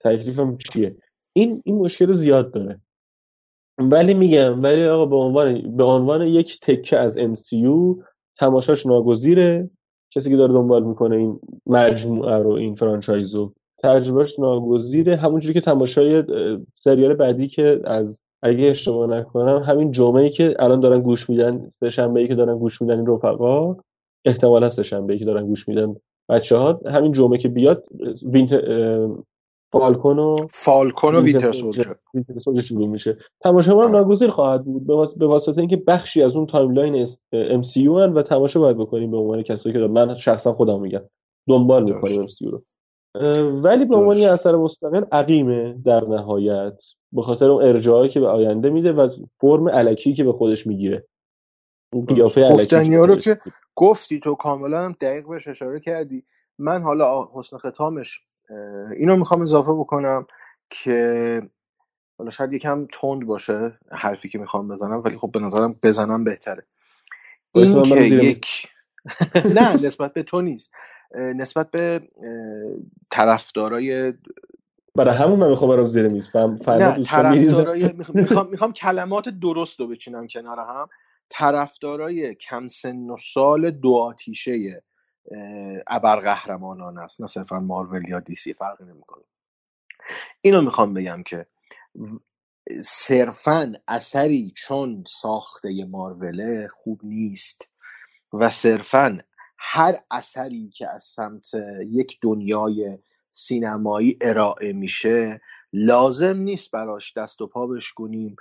تکلیفم 0.00 0.56
چیه؟ 0.56 0.96
این 1.32 1.62
این 1.64 1.78
مشکل 1.78 2.12
زیاد 2.12 2.52
داره. 2.52 2.80
ولی 3.78 4.14
میگم 4.14 4.62
ولی 4.62 4.86
آقا 4.86 5.06
به 5.06 5.16
عنوان 5.16 5.76
به 5.76 5.84
عنوان 5.84 6.26
یک 6.26 6.60
تکه 6.60 6.98
از 6.98 7.18
MCU 7.18 8.04
تماشاش 8.36 8.86
ناگزیره. 8.86 9.70
کسی 10.10 10.30
که 10.30 10.36
داره 10.36 10.52
دنبال 10.52 10.82
می‌کنه 10.82 11.16
این 11.16 11.40
مجموعه 11.66 12.36
رو 12.36 12.50
این 12.50 12.74
franchise 12.74 13.34
رو 13.34 13.54
تجربه‌ش 13.82 14.38
ناگزیره. 14.38 15.16
همونجوری 15.16 15.54
که 15.54 15.60
تماشای 15.60 16.24
سریال 16.74 17.14
بعدی 17.14 17.48
که 17.48 17.80
از 17.84 18.20
اگه 18.42 18.64
اشتباه 18.64 19.10
نکنم 19.10 19.62
همین 19.62 19.92
جمعه 19.92 20.30
که 20.30 20.54
الان 20.58 20.80
دارن 20.80 21.00
گوش 21.00 21.30
میدن 21.30 21.68
سه 21.70 21.90
شنبه 21.90 22.28
که 22.28 22.34
دارن 22.34 22.58
گوش 22.58 22.82
میدن 22.82 22.96
این 22.96 23.06
رفقا. 23.06 23.76
احتمال 24.24 24.64
هست 24.64 24.82
شنبه 24.82 25.18
که 25.18 25.24
دارن 25.24 25.46
گوش 25.46 25.68
میدن 25.68 25.96
بچه 26.28 26.56
ها 26.56 26.80
همین 26.86 27.12
جمعه 27.12 27.38
که 27.38 27.48
بیاد 27.48 27.84
Wint 28.22 28.64
Falcon 29.72 30.18
و 30.18 30.36
Falcon 30.50 31.14
و 31.14 31.20
Winter 31.20 31.52
Soldier. 31.52 31.92
شروع 32.62 32.88
میشه. 32.88 33.16
تماشا 33.40 33.80
هم 33.80 33.90
ناگزیر 33.90 34.30
خواهد 34.30 34.64
بود 34.64 34.86
به 35.18 35.26
واسطه 35.26 35.60
اینکه 35.60 35.76
بخشی 35.76 36.22
از 36.22 36.36
اون 36.36 36.46
timeline 36.46 37.06
MCU 37.32 37.98
و 37.98 38.22
تماشا 38.22 38.60
باید 38.60 38.76
بکنیم 38.76 39.10
به 39.10 39.16
عنوان 39.16 39.42
کسایی 39.42 39.72
که 39.72 39.78
من 39.78 40.14
شخصا 40.14 40.52
خودم 40.52 40.80
میگم. 40.80 41.02
دنبال 41.48 41.84
می‌کنیم 41.84 42.20
MC 42.20 42.46
رو. 42.46 42.62
ولی 43.50 43.84
به 43.84 43.96
عنوان 43.96 44.16
اثر 44.16 44.56
مستقل 44.56 45.04
عقیمه 45.12 45.78
در 45.84 46.04
نهایت. 46.04 46.82
به 47.12 47.22
خاطر 47.22 47.50
اون 47.50 47.62
ارجاعی 47.62 48.08
که 48.08 48.20
به 48.20 48.28
آینده 48.28 48.70
میده 48.70 48.92
و 48.92 49.08
فرم 49.40 49.68
الکی 49.68 50.14
که 50.14 50.24
به 50.24 50.32
خودش 50.32 50.66
می‌گیره. 50.66 51.06
اون 51.92 52.06
قیافه 52.06 52.44
الکی 52.44 52.96
رو 52.96 53.16
که 53.16 53.40
گفتی 53.74 54.20
تو 54.20 54.34
کاملا 54.34 54.84
هم 54.84 54.92
دقیق 55.00 55.28
بهش 55.28 55.48
اشاره 55.48 55.80
کردی. 55.80 56.24
من 56.58 56.82
حالا 56.82 57.28
حسن 57.34 57.56
ختامش 57.56 58.20
اینو 58.96 59.16
می‌خوام 59.16 59.42
اضافه 59.42 59.72
بکنم 59.72 60.26
که 60.70 61.42
حالا 62.18 62.30
شاید 62.30 62.52
یکم 62.52 62.86
تند 62.92 63.26
باشه 63.26 63.78
حرفی 63.92 64.28
که 64.28 64.38
می‌خوام 64.38 64.68
بزنم 64.68 65.02
ولی 65.04 65.18
خب 65.18 65.30
به 65.32 65.38
نظرم 65.40 65.76
بزنم 65.82 66.24
بهتره. 66.24 66.66
این 67.54 67.82
که 67.82 68.00
یک 68.00 68.68
نه 69.58 69.76
نسبت 69.82 70.12
به 70.12 70.22
تو 70.22 70.40
نیست. 70.40 70.72
نسبت 71.14 71.70
به 71.70 72.08
طرفدارای 73.10 74.14
برای 74.94 75.16
همون 75.16 75.38
من 75.38 75.48
می‌خوام 75.48 75.70
برام 75.70 75.86
زیر 75.86 76.08
میز. 76.08 76.36
نه 76.36 77.02
طرفدارای 77.02 77.92
می‌خوام 77.92 78.48
می‌خوام 78.48 78.72
کلمات 78.72 79.28
درست 79.28 79.80
رو 79.80 79.86
بچینم 79.88 80.26
کنار 80.26 80.60
هم. 80.60 80.88
طرفدارای 81.30 82.34
کم 82.34 82.66
سن 82.66 83.10
و 83.10 83.16
سال 83.16 83.70
دو 83.70 83.94
آتیشه 83.94 84.82
ابرقهرمانان 85.86 86.98
است. 86.98 87.20
نه 87.20 87.26
صرفا 87.26 87.60
مارول 87.60 88.08
یا 88.08 88.20
DC 88.20 88.52
فرقی 88.52 88.84
نمی‌کنه. 88.84 89.24
اینو 90.40 90.62
می‌خوام 90.62 90.94
بگم 90.94 91.22
که 91.22 91.46
صرفا 92.84 93.72
اثری 93.88 94.52
چون 94.56 95.04
ساخته 95.06 95.84
ماروله 95.84 96.68
خوب 96.68 97.00
نیست 97.04 97.68
و 98.32 98.48
صرفا 98.48 99.18
هر 99.58 99.94
اثری 100.10 100.70
که 100.70 100.88
از 100.88 101.02
سمت 101.02 101.50
یک 101.86 102.18
دنیای 102.22 102.98
سینمایی 103.32 104.18
ارائه 104.20 104.72
میشه 104.72 105.40
لازم 105.72 106.36
نیست 106.36 106.70
براش 106.70 107.16
دست 107.16 107.40
و 107.40 107.46
پا 107.46 107.66
بشکنیم. 107.66 108.36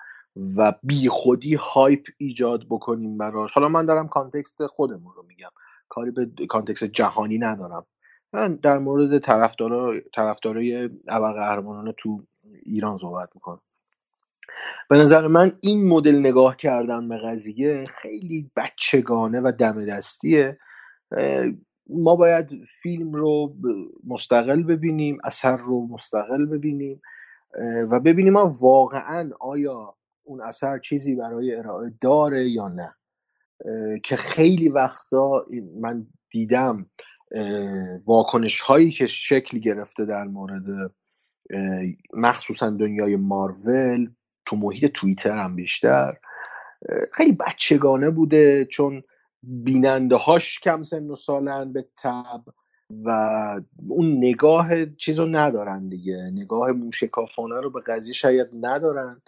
و 0.58 0.74
بی 0.84 1.10
خودی 1.10 1.56
hype 1.56 2.08
ایجاد 2.18 2.66
بکنیم 2.70 3.18
براش. 3.18 3.52
حالا 3.52 3.70
من 3.70 3.86
دارم 3.86 4.08
context 4.08 4.66
خودمون 4.66 5.14
رو 5.16 5.26
میگم. 5.28 5.50
کاری 5.90 6.12
به 6.12 6.30
کانتکست 6.50 6.84
جهانی 6.84 7.38
ندارم. 7.38 7.86
من 8.34 8.56
در 8.56 8.78
مورد 8.78 9.20
طرفدارای 9.20 10.02
طرفدارای 10.16 10.90
ابرقهرمانان 11.08 11.94
تو 11.98 12.24
ایران 12.64 12.98
صحبت 12.98 13.30
می‌کنم. 13.36 13.62
به 14.90 14.98
نظر 14.98 15.28
من 15.28 15.52
این 15.62 15.88
مدل 15.88 16.20
نگاه 16.20 16.58
کردن 16.58 17.10
به 17.10 17.18
قضیه 17.18 17.86
خیلی 18.02 18.52
بچگانه 18.56 19.42
و 19.42 19.52
دم 19.60 19.86
دستیه. 19.86 20.60
ما 21.90 22.16
باید 22.16 22.66
فیلم 22.82 23.14
رو 23.14 23.56
مستقل 24.08 24.64
ببینیم 24.64 25.18
اثر 25.24 25.58
رو 25.58 25.88
مستقل 25.88 26.46
ببینیم 26.46 27.02
و 27.92 28.00
ببینیم 28.00 28.34
ما 28.34 28.54
واقعا 28.62 29.30
آیا 29.40 29.96
اون 30.30 30.42
اثر 30.42 30.80
چیزی 30.80 31.16
برای 31.16 31.56
ارائه 31.56 31.94
داره 32.02 32.50
یا 32.50 32.68
نه. 32.68 32.96
که 34.04 34.16
خیلی 34.16 34.70
وقتا 34.70 35.46
من 35.80 36.08
دیدم 36.30 36.86
واکنش 38.06 38.62
هایی 38.62 38.92
که 38.92 39.08
شکل 39.08 39.60
گرفته 39.60 40.06
در 40.06 40.24
مورد 40.24 40.92
مخصوصا 42.14 42.70
دنیای 42.70 43.16
مارول 43.16 44.12
تو 44.46 44.56
محیط 44.56 44.92
توییتر 44.92 45.38
هم 45.38 45.56
بیشتر 45.56 46.18
خیلی 47.14 47.32
بچگانه 47.32 48.10
بوده 48.10 48.66
چون 48.66 49.04
بیننده 49.44 50.16
هاش 50.16 50.60
کم 50.60 50.82
سن 50.82 51.10
و 51.10 51.16
سالن 51.16 51.74
به 51.74 51.86
تب 52.04 52.44
و 53.06 53.10
اون 53.90 54.18
نگاه 54.18 54.86
چیز 54.86 55.20
رو 55.20 55.26
ندارن 55.26 55.90
دیگه. 55.90 56.32
نگاه 56.34 56.72
موشکافانه 56.72 57.62
رو 57.62 57.70
به 57.70 57.82
قضیه 57.82 58.14
شاید 58.14 58.48
ندارن. 58.54 59.22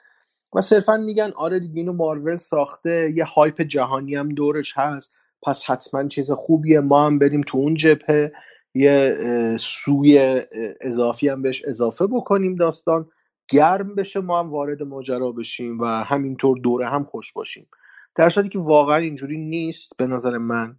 و 0.55 0.61
صرفا 0.61 0.97
میگن 0.97 1.31
آره 1.35 1.59
دیگه 1.59 1.77
اینو 1.77 1.93
مارول 1.93 2.35
ساخته 2.35 3.13
یه 3.15 3.25
هایپ 3.25 3.61
جهانی 3.61 4.15
هم 4.15 4.29
دورش 4.29 4.77
هست. 4.77 5.15
پس 5.43 5.63
حتما 5.69 6.07
چیز 6.07 6.31
خوبیه. 6.31 6.79
ما 6.79 7.05
هم 7.05 7.19
بریم 7.19 7.41
تو 7.41 7.57
اون 7.57 7.73
جبهه 7.73 8.31
یه 8.73 9.55
سوی 9.59 10.41
اضافی 10.81 11.29
هم 11.29 11.41
بهش 11.41 11.65
اضافه 11.65 12.07
بکنیم 12.07 12.55
داستان. 12.55 13.07
گرم 13.49 13.95
بشه 13.95 14.19
ما 14.19 14.39
هم 14.39 14.49
وارد 14.49 14.83
ماجرا 14.83 15.31
بشیم 15.31 15.79
و 15.79 15.85
همینطور 15.85 16.57
دوره 16.57 16.89
هم 16.89 17.03
خوش 17.03 17.33
باشیم. 17.33 17.67
در 18.15 18.29
صورتی 18.29 18.49
که 18.49 18.59
واقعا 18.59 18.97
اینجوری 18.97 19.37
نیست 19.37 19.97
به 19.97 20.07
نظر 20.07 20.37
من 20.37 20.75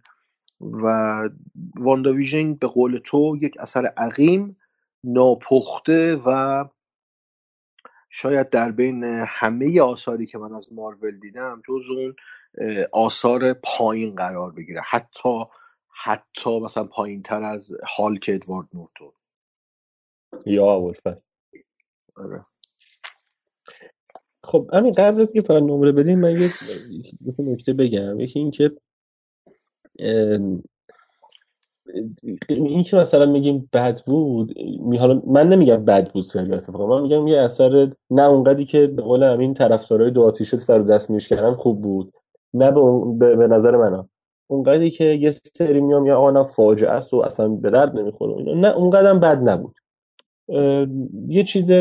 و 0.61 1.29
وانداویژن 1.79 2.53
به 2.53 2.67
قول 2.67 2.99
تو 3.03 3.37
یک 3.41 3.55
اثر 3.59 3.85
عقیم 3.85 4.57
ناپخته 5.03 6.15
و 6.25 6.65
شاید 8.15 8.49
در 8.49 8.71
بین 8.71 9.03
همه 9.29 9.81
آثاری 9.81 10.25
که 10.25 10.37
من 10.37 10.55
از 10.55 10.73
مارول 10.73 11.19
دیدم 11.19 11.61
جز 11.69 11.83
اون 11.91 12.15
آثار 12.93 13.53
پایین 13.53 14.15
قرار 14.15 14.51
بگیره. 14.53 14.81
حتی 14.89 15.45
حتی 16.05 16.59
مثلا 16.59 16.83
پایین 16.83 17.23
تر 17.23 17.43
از 17.43 17.71
هالک 17.97 18.25
ادوارد 18.33 18.67
نورتون. 18.73 19.13
یا 20.45 20.65
ابوالفضل 20.65 21.27
آره. 22.15 22.41
خب 24.43 24.69
همین 24.73 24.91
قبل 24.91 25.21
از 25.21 25.33
که 25.33 25.41
فقط 25.41 25.63
نمره 25.63 25.91
بدیم 25.91 26.19
من 26.19 26.41
یه 26.41 26.49
نکته 27.39 27.73
بگم. 27.73 28.19
یکی 28.19 28.39
اینکه 28.39 28.71
این 32.49 32.83
که 32.83 32.97
مثلا 32.97 33.25
میگیم 33.25 33.69
بد 33.73 34.01
بود 34.05 34.53
حالا 34.99 35.21
من 35.27 35.49
نمیگم 35.49 35.85
بد 35.85 36.11
بود 36.11 36.23
سریال 36.23 36.53
اتفاقا 36.53 36.87
من 36.87 37.01
میگم 37.01 37.27
یه 37.27 37.41
اثر 37.41 37.91
نه 38.09 38.23
اونقدری 38.23 38.65
که 38.65 38.87
به 38.87 39.01
قول 39.01 39.23
همین 39.23 39.53
طرفدارای 39.53 40.11
دو 40.11 40.23
آتیشه 40.23 40.59
سر 40.59 40.81
و 40.81 40.83
دست 40.83 41.09
میش 41.09 41.29
کردن 41.29 41.53
خوب 41.53 41.81
بود 41.81 42.13
نه 42.53 42.71
به, 42.71 43.35
به, 43.35 43.47
نظر 43.47 43.77
من 43.77 44.05
اونقدری 44.47 44.91
که 44.91 45.03
یه 45.03 45.31
سری 45.31 45.81
میام 45.81 46.05
یا 46.05 46.17
آقا 46.17 46.43
فاجعه 46.43 46.91
است 46.91 47.13
و 47.13 47.17
اصلا 47.17 47.47
به 47.47 47.69
درد 47.69 47.95
نمی‌خوره. 47.95 48.55
نه 48.55 48.67
اونقدرم 48.67 49.19
بد 49.19 49.49
نبود 49.49 49.75
یه 51.27 51.43
چیز 51.43 51.71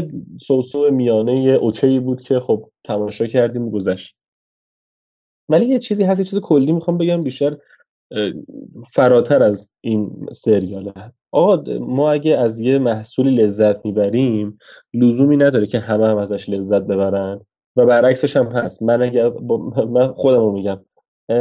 سوسو 0.40 0.90
میانه 0.90 1.42
یه 1.42 1.52
اوکی 1.52 2.00
بود 2.00 2.20
که 2.20 2.40
خب 2.40 2.70
تماشا 2.84 3.26
کردیم 3.26 3.70
گذشت 3.70 4.16
ولی 5.48 5.66
یه 5.66 5.78
چیزی 5.78 6.02
هست 6.02 6.20
یه 6.20 6.24
چیز 6.24 6.38
کلی 6.38 6.72
می‌خوام 6.72 6.98
بگم 6.98 7.22
بیشتر 7.22 7.56
فراتر 8.88 9.42
از 9.42 9.70
این 9.81 10.27
سریاله. 10.33 10.92
آقا 11.33 11.79
ما 11.79 12.12
اگه 12.12 12.38
از 12.38 12.61
یه 12.61 12.79
محصولی 12.79 13.31
لذت 13.31 13.85
می‌بریم 13.85 14.59
لزومی 14.94 15.37
نداره 15.37 15.66
که 15.66 15.79
همه 15.79 16.07
هم 16.07 16.16
ازش 16.16 16.48
لذت 16.48 16.83
ببرن. 16.83 17.40
و 17.77 17.87
برعکسش 17.87 18.37
هم 18.37 18.46
هست. 18.46 18.83
من 18.83 19.03
اگه 19.03 19.29
با 19.29 19.57
من 19.90 20.12
خودم 20.12 20.38
رو 20.38 20.53
میگم. 20.53 20.81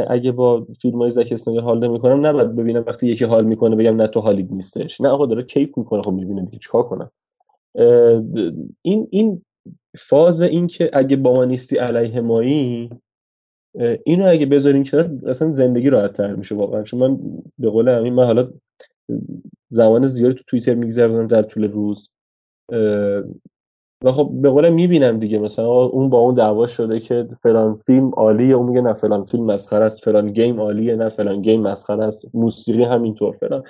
اگه 0.08 0.32
با 0.32 0.66
فیلم 0.80 0.98
های 0.98 1.10
زک 1.10 1.28
اسنایر 1.32 1.60
حال 1.60 1.88
نمی‌کنم 1.88 2.26
نباید 2.26 2.56
ببینم 2.56 2.84
وقتی 2.86 3.06
یکی 3.06 3.24
حال 3.24 3.44
می‌کنه 3.44 3.76
بگم 3.76 3.96
نه 3.96 4.06
تو 4.06 4.20
حالیت 4.20 4.52
نیستش. 4.52 5.00
نه 5.00 5.08
آقا 5.08 5.26
داره 5.26 5.42
کیف 5.42 5.78
می‌کنه. 5.78 6.02
خب 6.02 6.12
می‌بینه 6.12 6.42
دیگه 6.42 6.58
چیکار 6.58 6.82
کنم؟ 6.82 7.10
این 8.82 9.08
این 9.10 9.44
فاز 9.98 10.42
این 10.42 10.66
که 10.66 10.90
اگه 10.92 11.16
با 11.16 11.34
ما 11.34 11.44
نیستی 11.44 11.76
علیه 11.76 12.20
مایی 12.20 12.90
اینو 14.04 14.28
اگه 14.28 14.46
بذاریم 14.46 14.84
کنار 14.84 15.10
اصلا 15.26 15.52
زندگی 15.52 15.90
راحت 15.90 16.12
تر 16.12 16.34
میشه 16.34 16.54
واقعا. 16.54 16.82
چون 16.82 17.00
من 17.00 17.18
به 17.58 17.70
قول 17.70 17.88
همین 17.88 18.12
من 18.12 18.24
حالا 18.24 18.48
زمان 19.70 20.06
زیادی 20.06 20.34
تو 20.34 20.42
توییتر 20.46 20.74
میگذرونم 20.74 21.26
در 21.26 21.42
طول 21.42 21.64
روز. 21.72 22.10
و 24.04 24.12
خب 24.12 24.30
به 24.42 24.50
قولم 24.50 24.74
می‌بینم 24.74 25.18
دیگه 25.18 25.38
مثلا 25.38 25.84
اون 25.84 26.08
با 26.08 26.18
اون 26.18 26.34
دعوا 26.34 26.66
شده 26.66 27.00
که 27.00 27.28
فلان 27.42 27.80
فیلم 27.86 28.10
عالیه 28.16 28.54
اون 28.54 28.68
میگه 28.68 28.80
نه 28.80 28.92
فلان 28.92 29.24
فیلم 29.24 29.44
مسخره 29.44 29.84
است 29.84 30.04
فلان 30.04 30.32
گیم 30.32 30.60
عالیه 30.60 30.96
نه 30.96 31.08
فلان 31.08 31.42
گیم 31.42 31.60
مسخره 31.60 32.04
است 32.04 32.34
موسیقی 32.34 32.84
همینطور 32.84 33.32
فلان. 33.32 33.62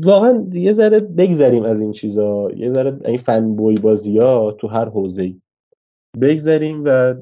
واقعا 0.00 0.46
یه 0.52 0.72
ذره 0.72 1.00
بگذریم 1.00 1.62
از 1.62 1.80
این 1.80 1.92
چیزا. 1.92 2.50
یه 2.56 2.72
ذره 2.72 3.00
این 3.04 3.16
فن 3.16 3.56
بوی 3.56 3.74
بازی 3.74 4.18
ها 4.18 4.52
تو 4.52 4.68
هر 4.68 4.84
حوزه 4.84 5.34
بگذریم 6.20 6.82
و 6.84 7.14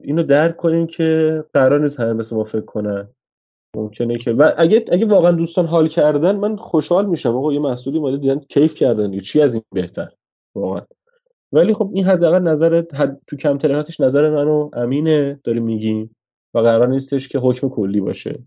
اینو 0.00 0.22
درک 0.22 0.56
کنیم 0.56 0.86
که 0.86 1.44
قرار 1.54 1.80
نیست 1.80 2.00
همه 2.00 2.12
مثل 2.12 2.36
ما 2.36 2.44
فکر 2.44 2.60
کنن. 2.64 3.08
ممکنه 3.76 4.14
که 4.14 4.32
و 4.32 4.52
اگه 4.56 4.84
اگه 4.92 5.06
واقعا 5.06 5.32
دوستان 5.32 5.66
حال 5.66 5.88
کردن 5.88 6.36
من 6.36 6.56
خوشحال 6.56 7.06
میشم. 7.06 7.36
آقا 7.36 7.52
یه 7.52 7.60
مسئولی 7.60 7.98
اومده 7.98 8.16
دیدن 8.16 8.38
کیف 8.38 8.74
کردن 8.74 9.10
دیگه. 9.10 9.22
چی 9.22 9.40
از 9.40 9.54
این 9.54 9.62
بهتر؟ 9.74 10.08
واقعا. 10.54 10.82
ولی 11.52 11.74
خب 11.74 11.90
این 11.94 12.04
حداقل 12.04 12.42
نظر 12.42 12.82
حد 12.94 13.20
تو 13.26 13.36
کم 13.36 13.58
تریناتش 13.58 14.00
نظر 14.00 14.30
منو 14.30 14.70
امینه 14.72 15.40
داریم 15.44 15.62
میگیم. 15.62 16.16
و 16.54 16.58
قرار 16.58 16.88
نیستش 16.88 17.28
که 17.28 17.38
حکم 17.38 17.68
کلی 17.68 18.00
باشه. 18.00 18.38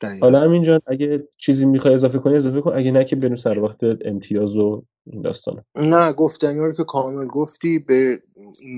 دقیقاً. 0.00 0.26
حالا 0.26 0.42
امین 0.42 0.62
جان 0.62 0.80
اگه 0.86 1.28
چیزی 1.36 1.66
می‌خوای 1.66 1.94
اضافه 1.94 2.18
کنی 2.18 2.36
اضافه 2.36 2.60
کن. 2.60 2.72
اگه 2.74 2.90
نه 2.90 3.04
که 3.04 3.16
بریم 3.16 3.36
سر 3.36 3.58
وقت 3.58 3.78
امتیاز 4.04 4.56
و 4.56 4.84
این 5.12 5.22
داستانا 5.22 5.64
نه 5.76 6.12
گفتنی 6.12 6.58
رو 6.58 6.72
که 6.72 6.84
کامل 6.84 7.26
گفتی 7.26 7.78
به 7.78 8.22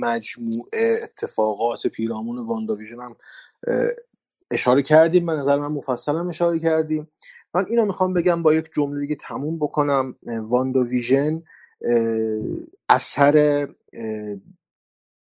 مجموعه 0.01 0.99
اتفاقات 1.03 1.87
پیرامون 1.87 2.47
وانداویژن 2.47 3.01
هم 3.01 3.17
اشاره 4.51 4.83
کردیم. 4.83 5.27
به 5.27 5.33
نظر 5.33 5.57
من 5.57 5.73
مفصل 5.73 6.17
هم 6.17 6.29
اشاره 6.29 6.59
کردیم. 6.59 7.09
من 7.55 7.67
اینو 7.67 7.85
می‌خوام 7.85 8.15
بگم 8.15 8.43
با 8.43 8.55
یک 8.55 8.69
جمله 8.75 9.01
دیگه 9.01 9.17
تموم 9.17 9.59
بکنم. 9.59 10.17
وانداویژن 10.27 11.43
اثر 12.89 13.69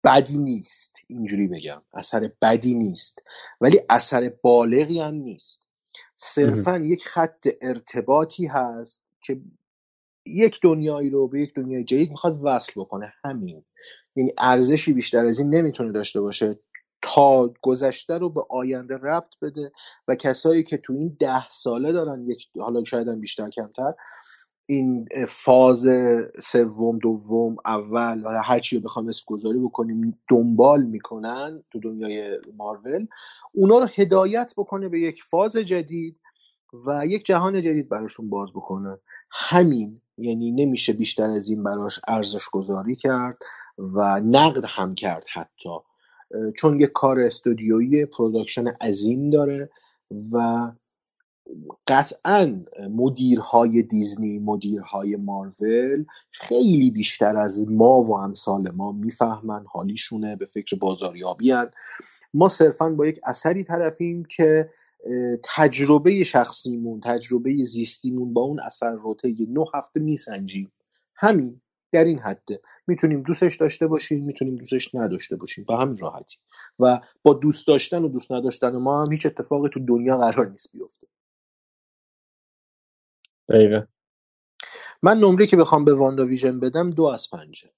بدی 0.03 0.37
نیست. 0.37 0.95
اینجوری 1.07 1.47
بگم. 1.47 1.81
اثر 1.93 2.31
بدی 2.41 2.73
نیست. 2.73 3.19
ولی 3.61 3.81
اثر 3.89 4.33
بالغی 4.43 4.99
هم 4.99 5.13
نیست. 5.13 5.61
صرفا 6.15 6.77
یک 6.77 7.07
خط 7.07 7.47
ارتباطی 7.61 8.45
هست 8.45 9.03
که 9.21 9.41
یک 10.27 10.59
دنیایی 10.63 11.09
رو 11.09 11.27
به 11.27 11.41
یک 11.41 11.53
دنیای 11.55 11.83
جدید 11.83 12.09
می‌خواد 12.09 12.39
وصل 12.43 12.73
بکنه 12.75 13.13
همین. 13.23 13.65
یعنی 14.15 14.31
ارزشی 14.37 14.93
بیشتر 14.93 15.25
از 15.25 15.39
این 15.39 15.55
نمی‌تونه 15.55 15.91
داشته 15.91 16.21
باشه. 16.21 16.59
تا 17.01 17.53
گذشته 17.61 18.17
رو 18.17 18.29
به 18.29 18.41
آینده 18.49 18.97
ربط 18.97 19.33
بده 19.41 19.71
و 20.07 20.15
کسایی 20.15 20.63
که 20.63 20.77
تو 20.77 20.93
این 20.93 21.17
ده 21.19 21.49
ساله 21.49 21.91
دارن 21.91 22.25
یک 22.29 22.47
حالا 22.59 22.83
شاید 22.83 23.07
هم 23.07 23.19
بیشتر 23.19 23.49
کمتر 23.49 23.93
این 24.69 25.07
فاز 25.27 25.87
سوم 26.41 26.99
دوم 26.99 27.55
اول 27.65 28.21
و 28.25 28.29
هر 28.43 28.59
چی 28.59 28.75
رو 28.75 28.81
بخوام 28.81 29.07
اسم 29.07 29.23
گذاری 29.27 29.59
بکنیم 29.59 30.19
دنبال 30.29 30.83
می‌کنن 30.83 31.63
تو 31.71 31.79
دنیای 31.79 32.39
مارول 32.57 33.07
اونا 33.53 33.79
رو 33.79 33.87
هدایت 33.95 34.53
بکنه 34.57 34.89
به 34.89 34.99
یک 34.99 35.23
فاز 35.23 35.55
جدید 35.55 36.19
و 36.87 37.05
یک 37.05 37.25
جهان 37.25 37.61
جدید 37.61 37.89
براشون 37.89 38.29
باز 38.29 38.49
بکنه. 38.49 38.97
همین. 39.31 40.01
یعنی 40.17 40.51
نمیشه 40.51 40.93
بیشتر 40.93 41.29
از 41.29 41.49
این 41.49 41.63
براش 41.63 41.99
ارزش 42.07 42.49
گذاری 42.49 42.95
کرد 42.95 43.37
و 43.77 44.19
نقد 44.19 44.63
هم 44.67 44.95
کرد 44.95 45.23
حتی 45.33 45.69
چون 46.57 46.79
یک 46.79 46.91
کار 46.91 47.19
استودیویی 47.19 48.05
production 48.05 48.67
عظیم 48.67 49.29
داره 49.29 49.69
و 50.31 50.67
قطعا 51.87 52.59
مدیرهای 52.89 53.81
دیزنی 53.81 54.39
مدیرهای 54.39 55.15
مارول 55.15 56.05
خیلی 56.31 56.91
بیشتر 56.91 57.37
از 57.37 57.69
ما 57.69 58.03
و 58.03 58.17
امثال 58.17 58.71
ما 58.75 58.91
می‌فهمن 58.91 59.65
حالیشونه 59.67 60.35
به 60.35 60.45
فکر 60.45 60.75
بازاریابی. 60.75 61.53
ما 62.33 62.47
صرفا 62.47 62.89
با 62.89 63.07
یک 63.07 63.19
اثری 63.23 63.63
طرفیم 63.63 64.25
که 64.25 64.69
تجربه 65.43 66.23
شخصیمون 66.23 66.99
تجربه 66.99 67.63
زیستیمون 67.63 68.33
با 68.33 68.41
اون 68.41 68.59
اثر 68.59 68.91
رو 68.91 69.15
طی 69.15 69.47
نه 69.49 69.65
هفته 69.73 69.99
میسنجیم. 69.99 70.71
همین 71.15 71.61
در 71.91 72.03
این 72.03 72.19
حده 72.19 72.61
می‌تونیم 72.87 73.21
دوستش 73.21 73.55
داشته 73.55 73.87
باشیم 73.87 74.25
می‌تونیم 74.25 74.55
دوستش 74.55 74.95
نداشته 74.95 75.35
باشیم. 75.35 75.65
به 75.67 75.75
همین 75.75 75.97
راحتی. 75.97 76.37
و 76.79 76.99
با 77.23 77.33
دوست 77.33 77.67
داشتن 77.67 78.03
و 78.03 78.07
دوست 78.07 78.31
نداشتن 78.31 78.75
ما 78.75 79.03
هم 79.03 79.11
هیچ 79.11 79.25
اتفاقی 79.25 79.69
تو 79.69 79.79
دنیا 79.79 80.17
قرار 80.17 80.49
نیست 80.49 80.71
بیفته. 80.71 81.07
دقیقا. 83.49 83.85
من 85.03 85.17
نمره 85.17 85.45
که 85.45 85.57
بخوام 85.57 85.85
به 85.85 85.93
واندا 85.93 86.25
ویژن 86.25 86.59
بدم 86.59 86.89
دو 86.89 87.03
از 87.03 87.29
پنجه. 87.29 87.69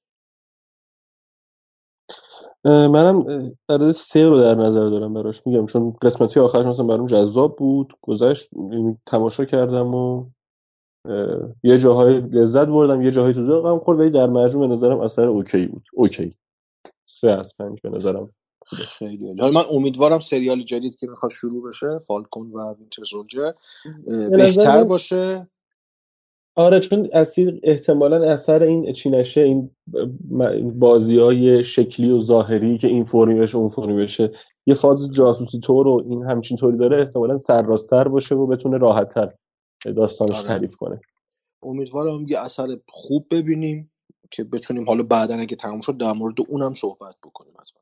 منم 2.66 3.26
عدد 3.70 3.92
سه 3.92 4.28
رو 4.28 4.40
در 4.40 4.56
نظر 4.56 4.90
دارم 4.90 5.14
براش. 5.14 5.48
میگم 5.48 5.66
چون 5.66 5.96
قسمتی 6.02 6.40
آخرش 6.40 6.66
مثلا 6.66 6.86
برام 6.86 7.06
جذاب 7.06 7.56
بود 7.56 7.94
گذشت 8.02 8.50
یعنی 8.54 8.98
تماشا 9.06 9.46
کردم 9.46 9.96
و 9.96 10.26
یه 11.64 11.78
جاهای 11.78 12.20
لذت 12.20 12.68
بردم 12.68 13.02
یه 13.02 13.12
جاهای 13.12 13.34
تو 13.34 13.46
ذوقم 13.46 13.80
خورد 13.80 14.00
ولی 14.00 14.10
در 14.10 14.30
مجموع 14.30 14.68
به 14.68 14.74
نظرم 14.74 15.00
اثر 15.00 15.28
okay 15.28 15.66
بود. 15.66 15.84
okay. 15.94 16.36
سه 17.06 17.32
از 17.32 17.56
پنج 17.60 17.80
به 17.84 17.90
نظرم. 17.90 18.34
خیلی 18.72 19.28
حالا 19.28 19.52
من 19.52 19.64
امیدوارم 19.72 20.20
سریال 20.20 20.64
جدید 20.64 20.96
که 20.96 21.08
می‌خواد 21.08 21.32
شروع 21.32 21.70
بشه 21.70 22.00
Falcon 22.00 22.52
و 22.52 22.74
Winter 22.74 23.04
Soldier 23.04 23.52
بهتر 24.32 24.84
باشه. 24.84 25.48
آره 26.56 26.80
چون 26.80 27.10
اصیل 27.14 27.60
احتمالا 27.64 28.32
اثر 28.32 28.64
این 28.64 28.94
چینشه 28.94 29.42
این 29.42 29.70
بازی 30.80 31.20
های 31.20 31.64
شکلی 31.64 32.10
و 32.10 32.22
ظاهری 32.22 32.78
که 32.78 32.88
این 32.88 33.06
فرمی 33.06 33.40
بشه 33.40 33.58
اون 33.58 33.70
فرمی 33.70 34.04
بشه 34.04 34.32
یه 34.66 34.76
فاز 34.76 35.12
جاسوسی 35.12 35.60
طور 35.60 35.88
و 35.88 36.04
این 36.10 36.24
همچین 36.24 36.58
طوری 36.58 36.78
داره 36.78 37.02
احتمالا 37.02 37.40
سرراستتر 37.40 38.08
باشه 38.08 38.36
و 38.36 38.48
بتونه 38.48 38.78
راحتتر 38.78 39.34
داستانش 39.96 40.36
آره. 40.36 40.48
تعریف 40.48 40.76
کنه 40.76 41.02
امیدوارم 41.64 42.26
یه 42.28 42.40
اثر 42.40 42.78
خوب 42.88 43.28
ببینیم 43.32 43.92
که 44.32 44.44
بتونیم 44.44 44.86
حالا 44.86 45.04
بعدا 45.04 45.36
اگه 45.36 45.56
تموم 45.56 45.82
شد 45.82 45.98
در 45.98 46.14
مورد 46.14 46.36
اونم 46.50 46.74
صحبت 46.74 47.16
بکنیم 47.24 47.54
حتما 47.54 47.82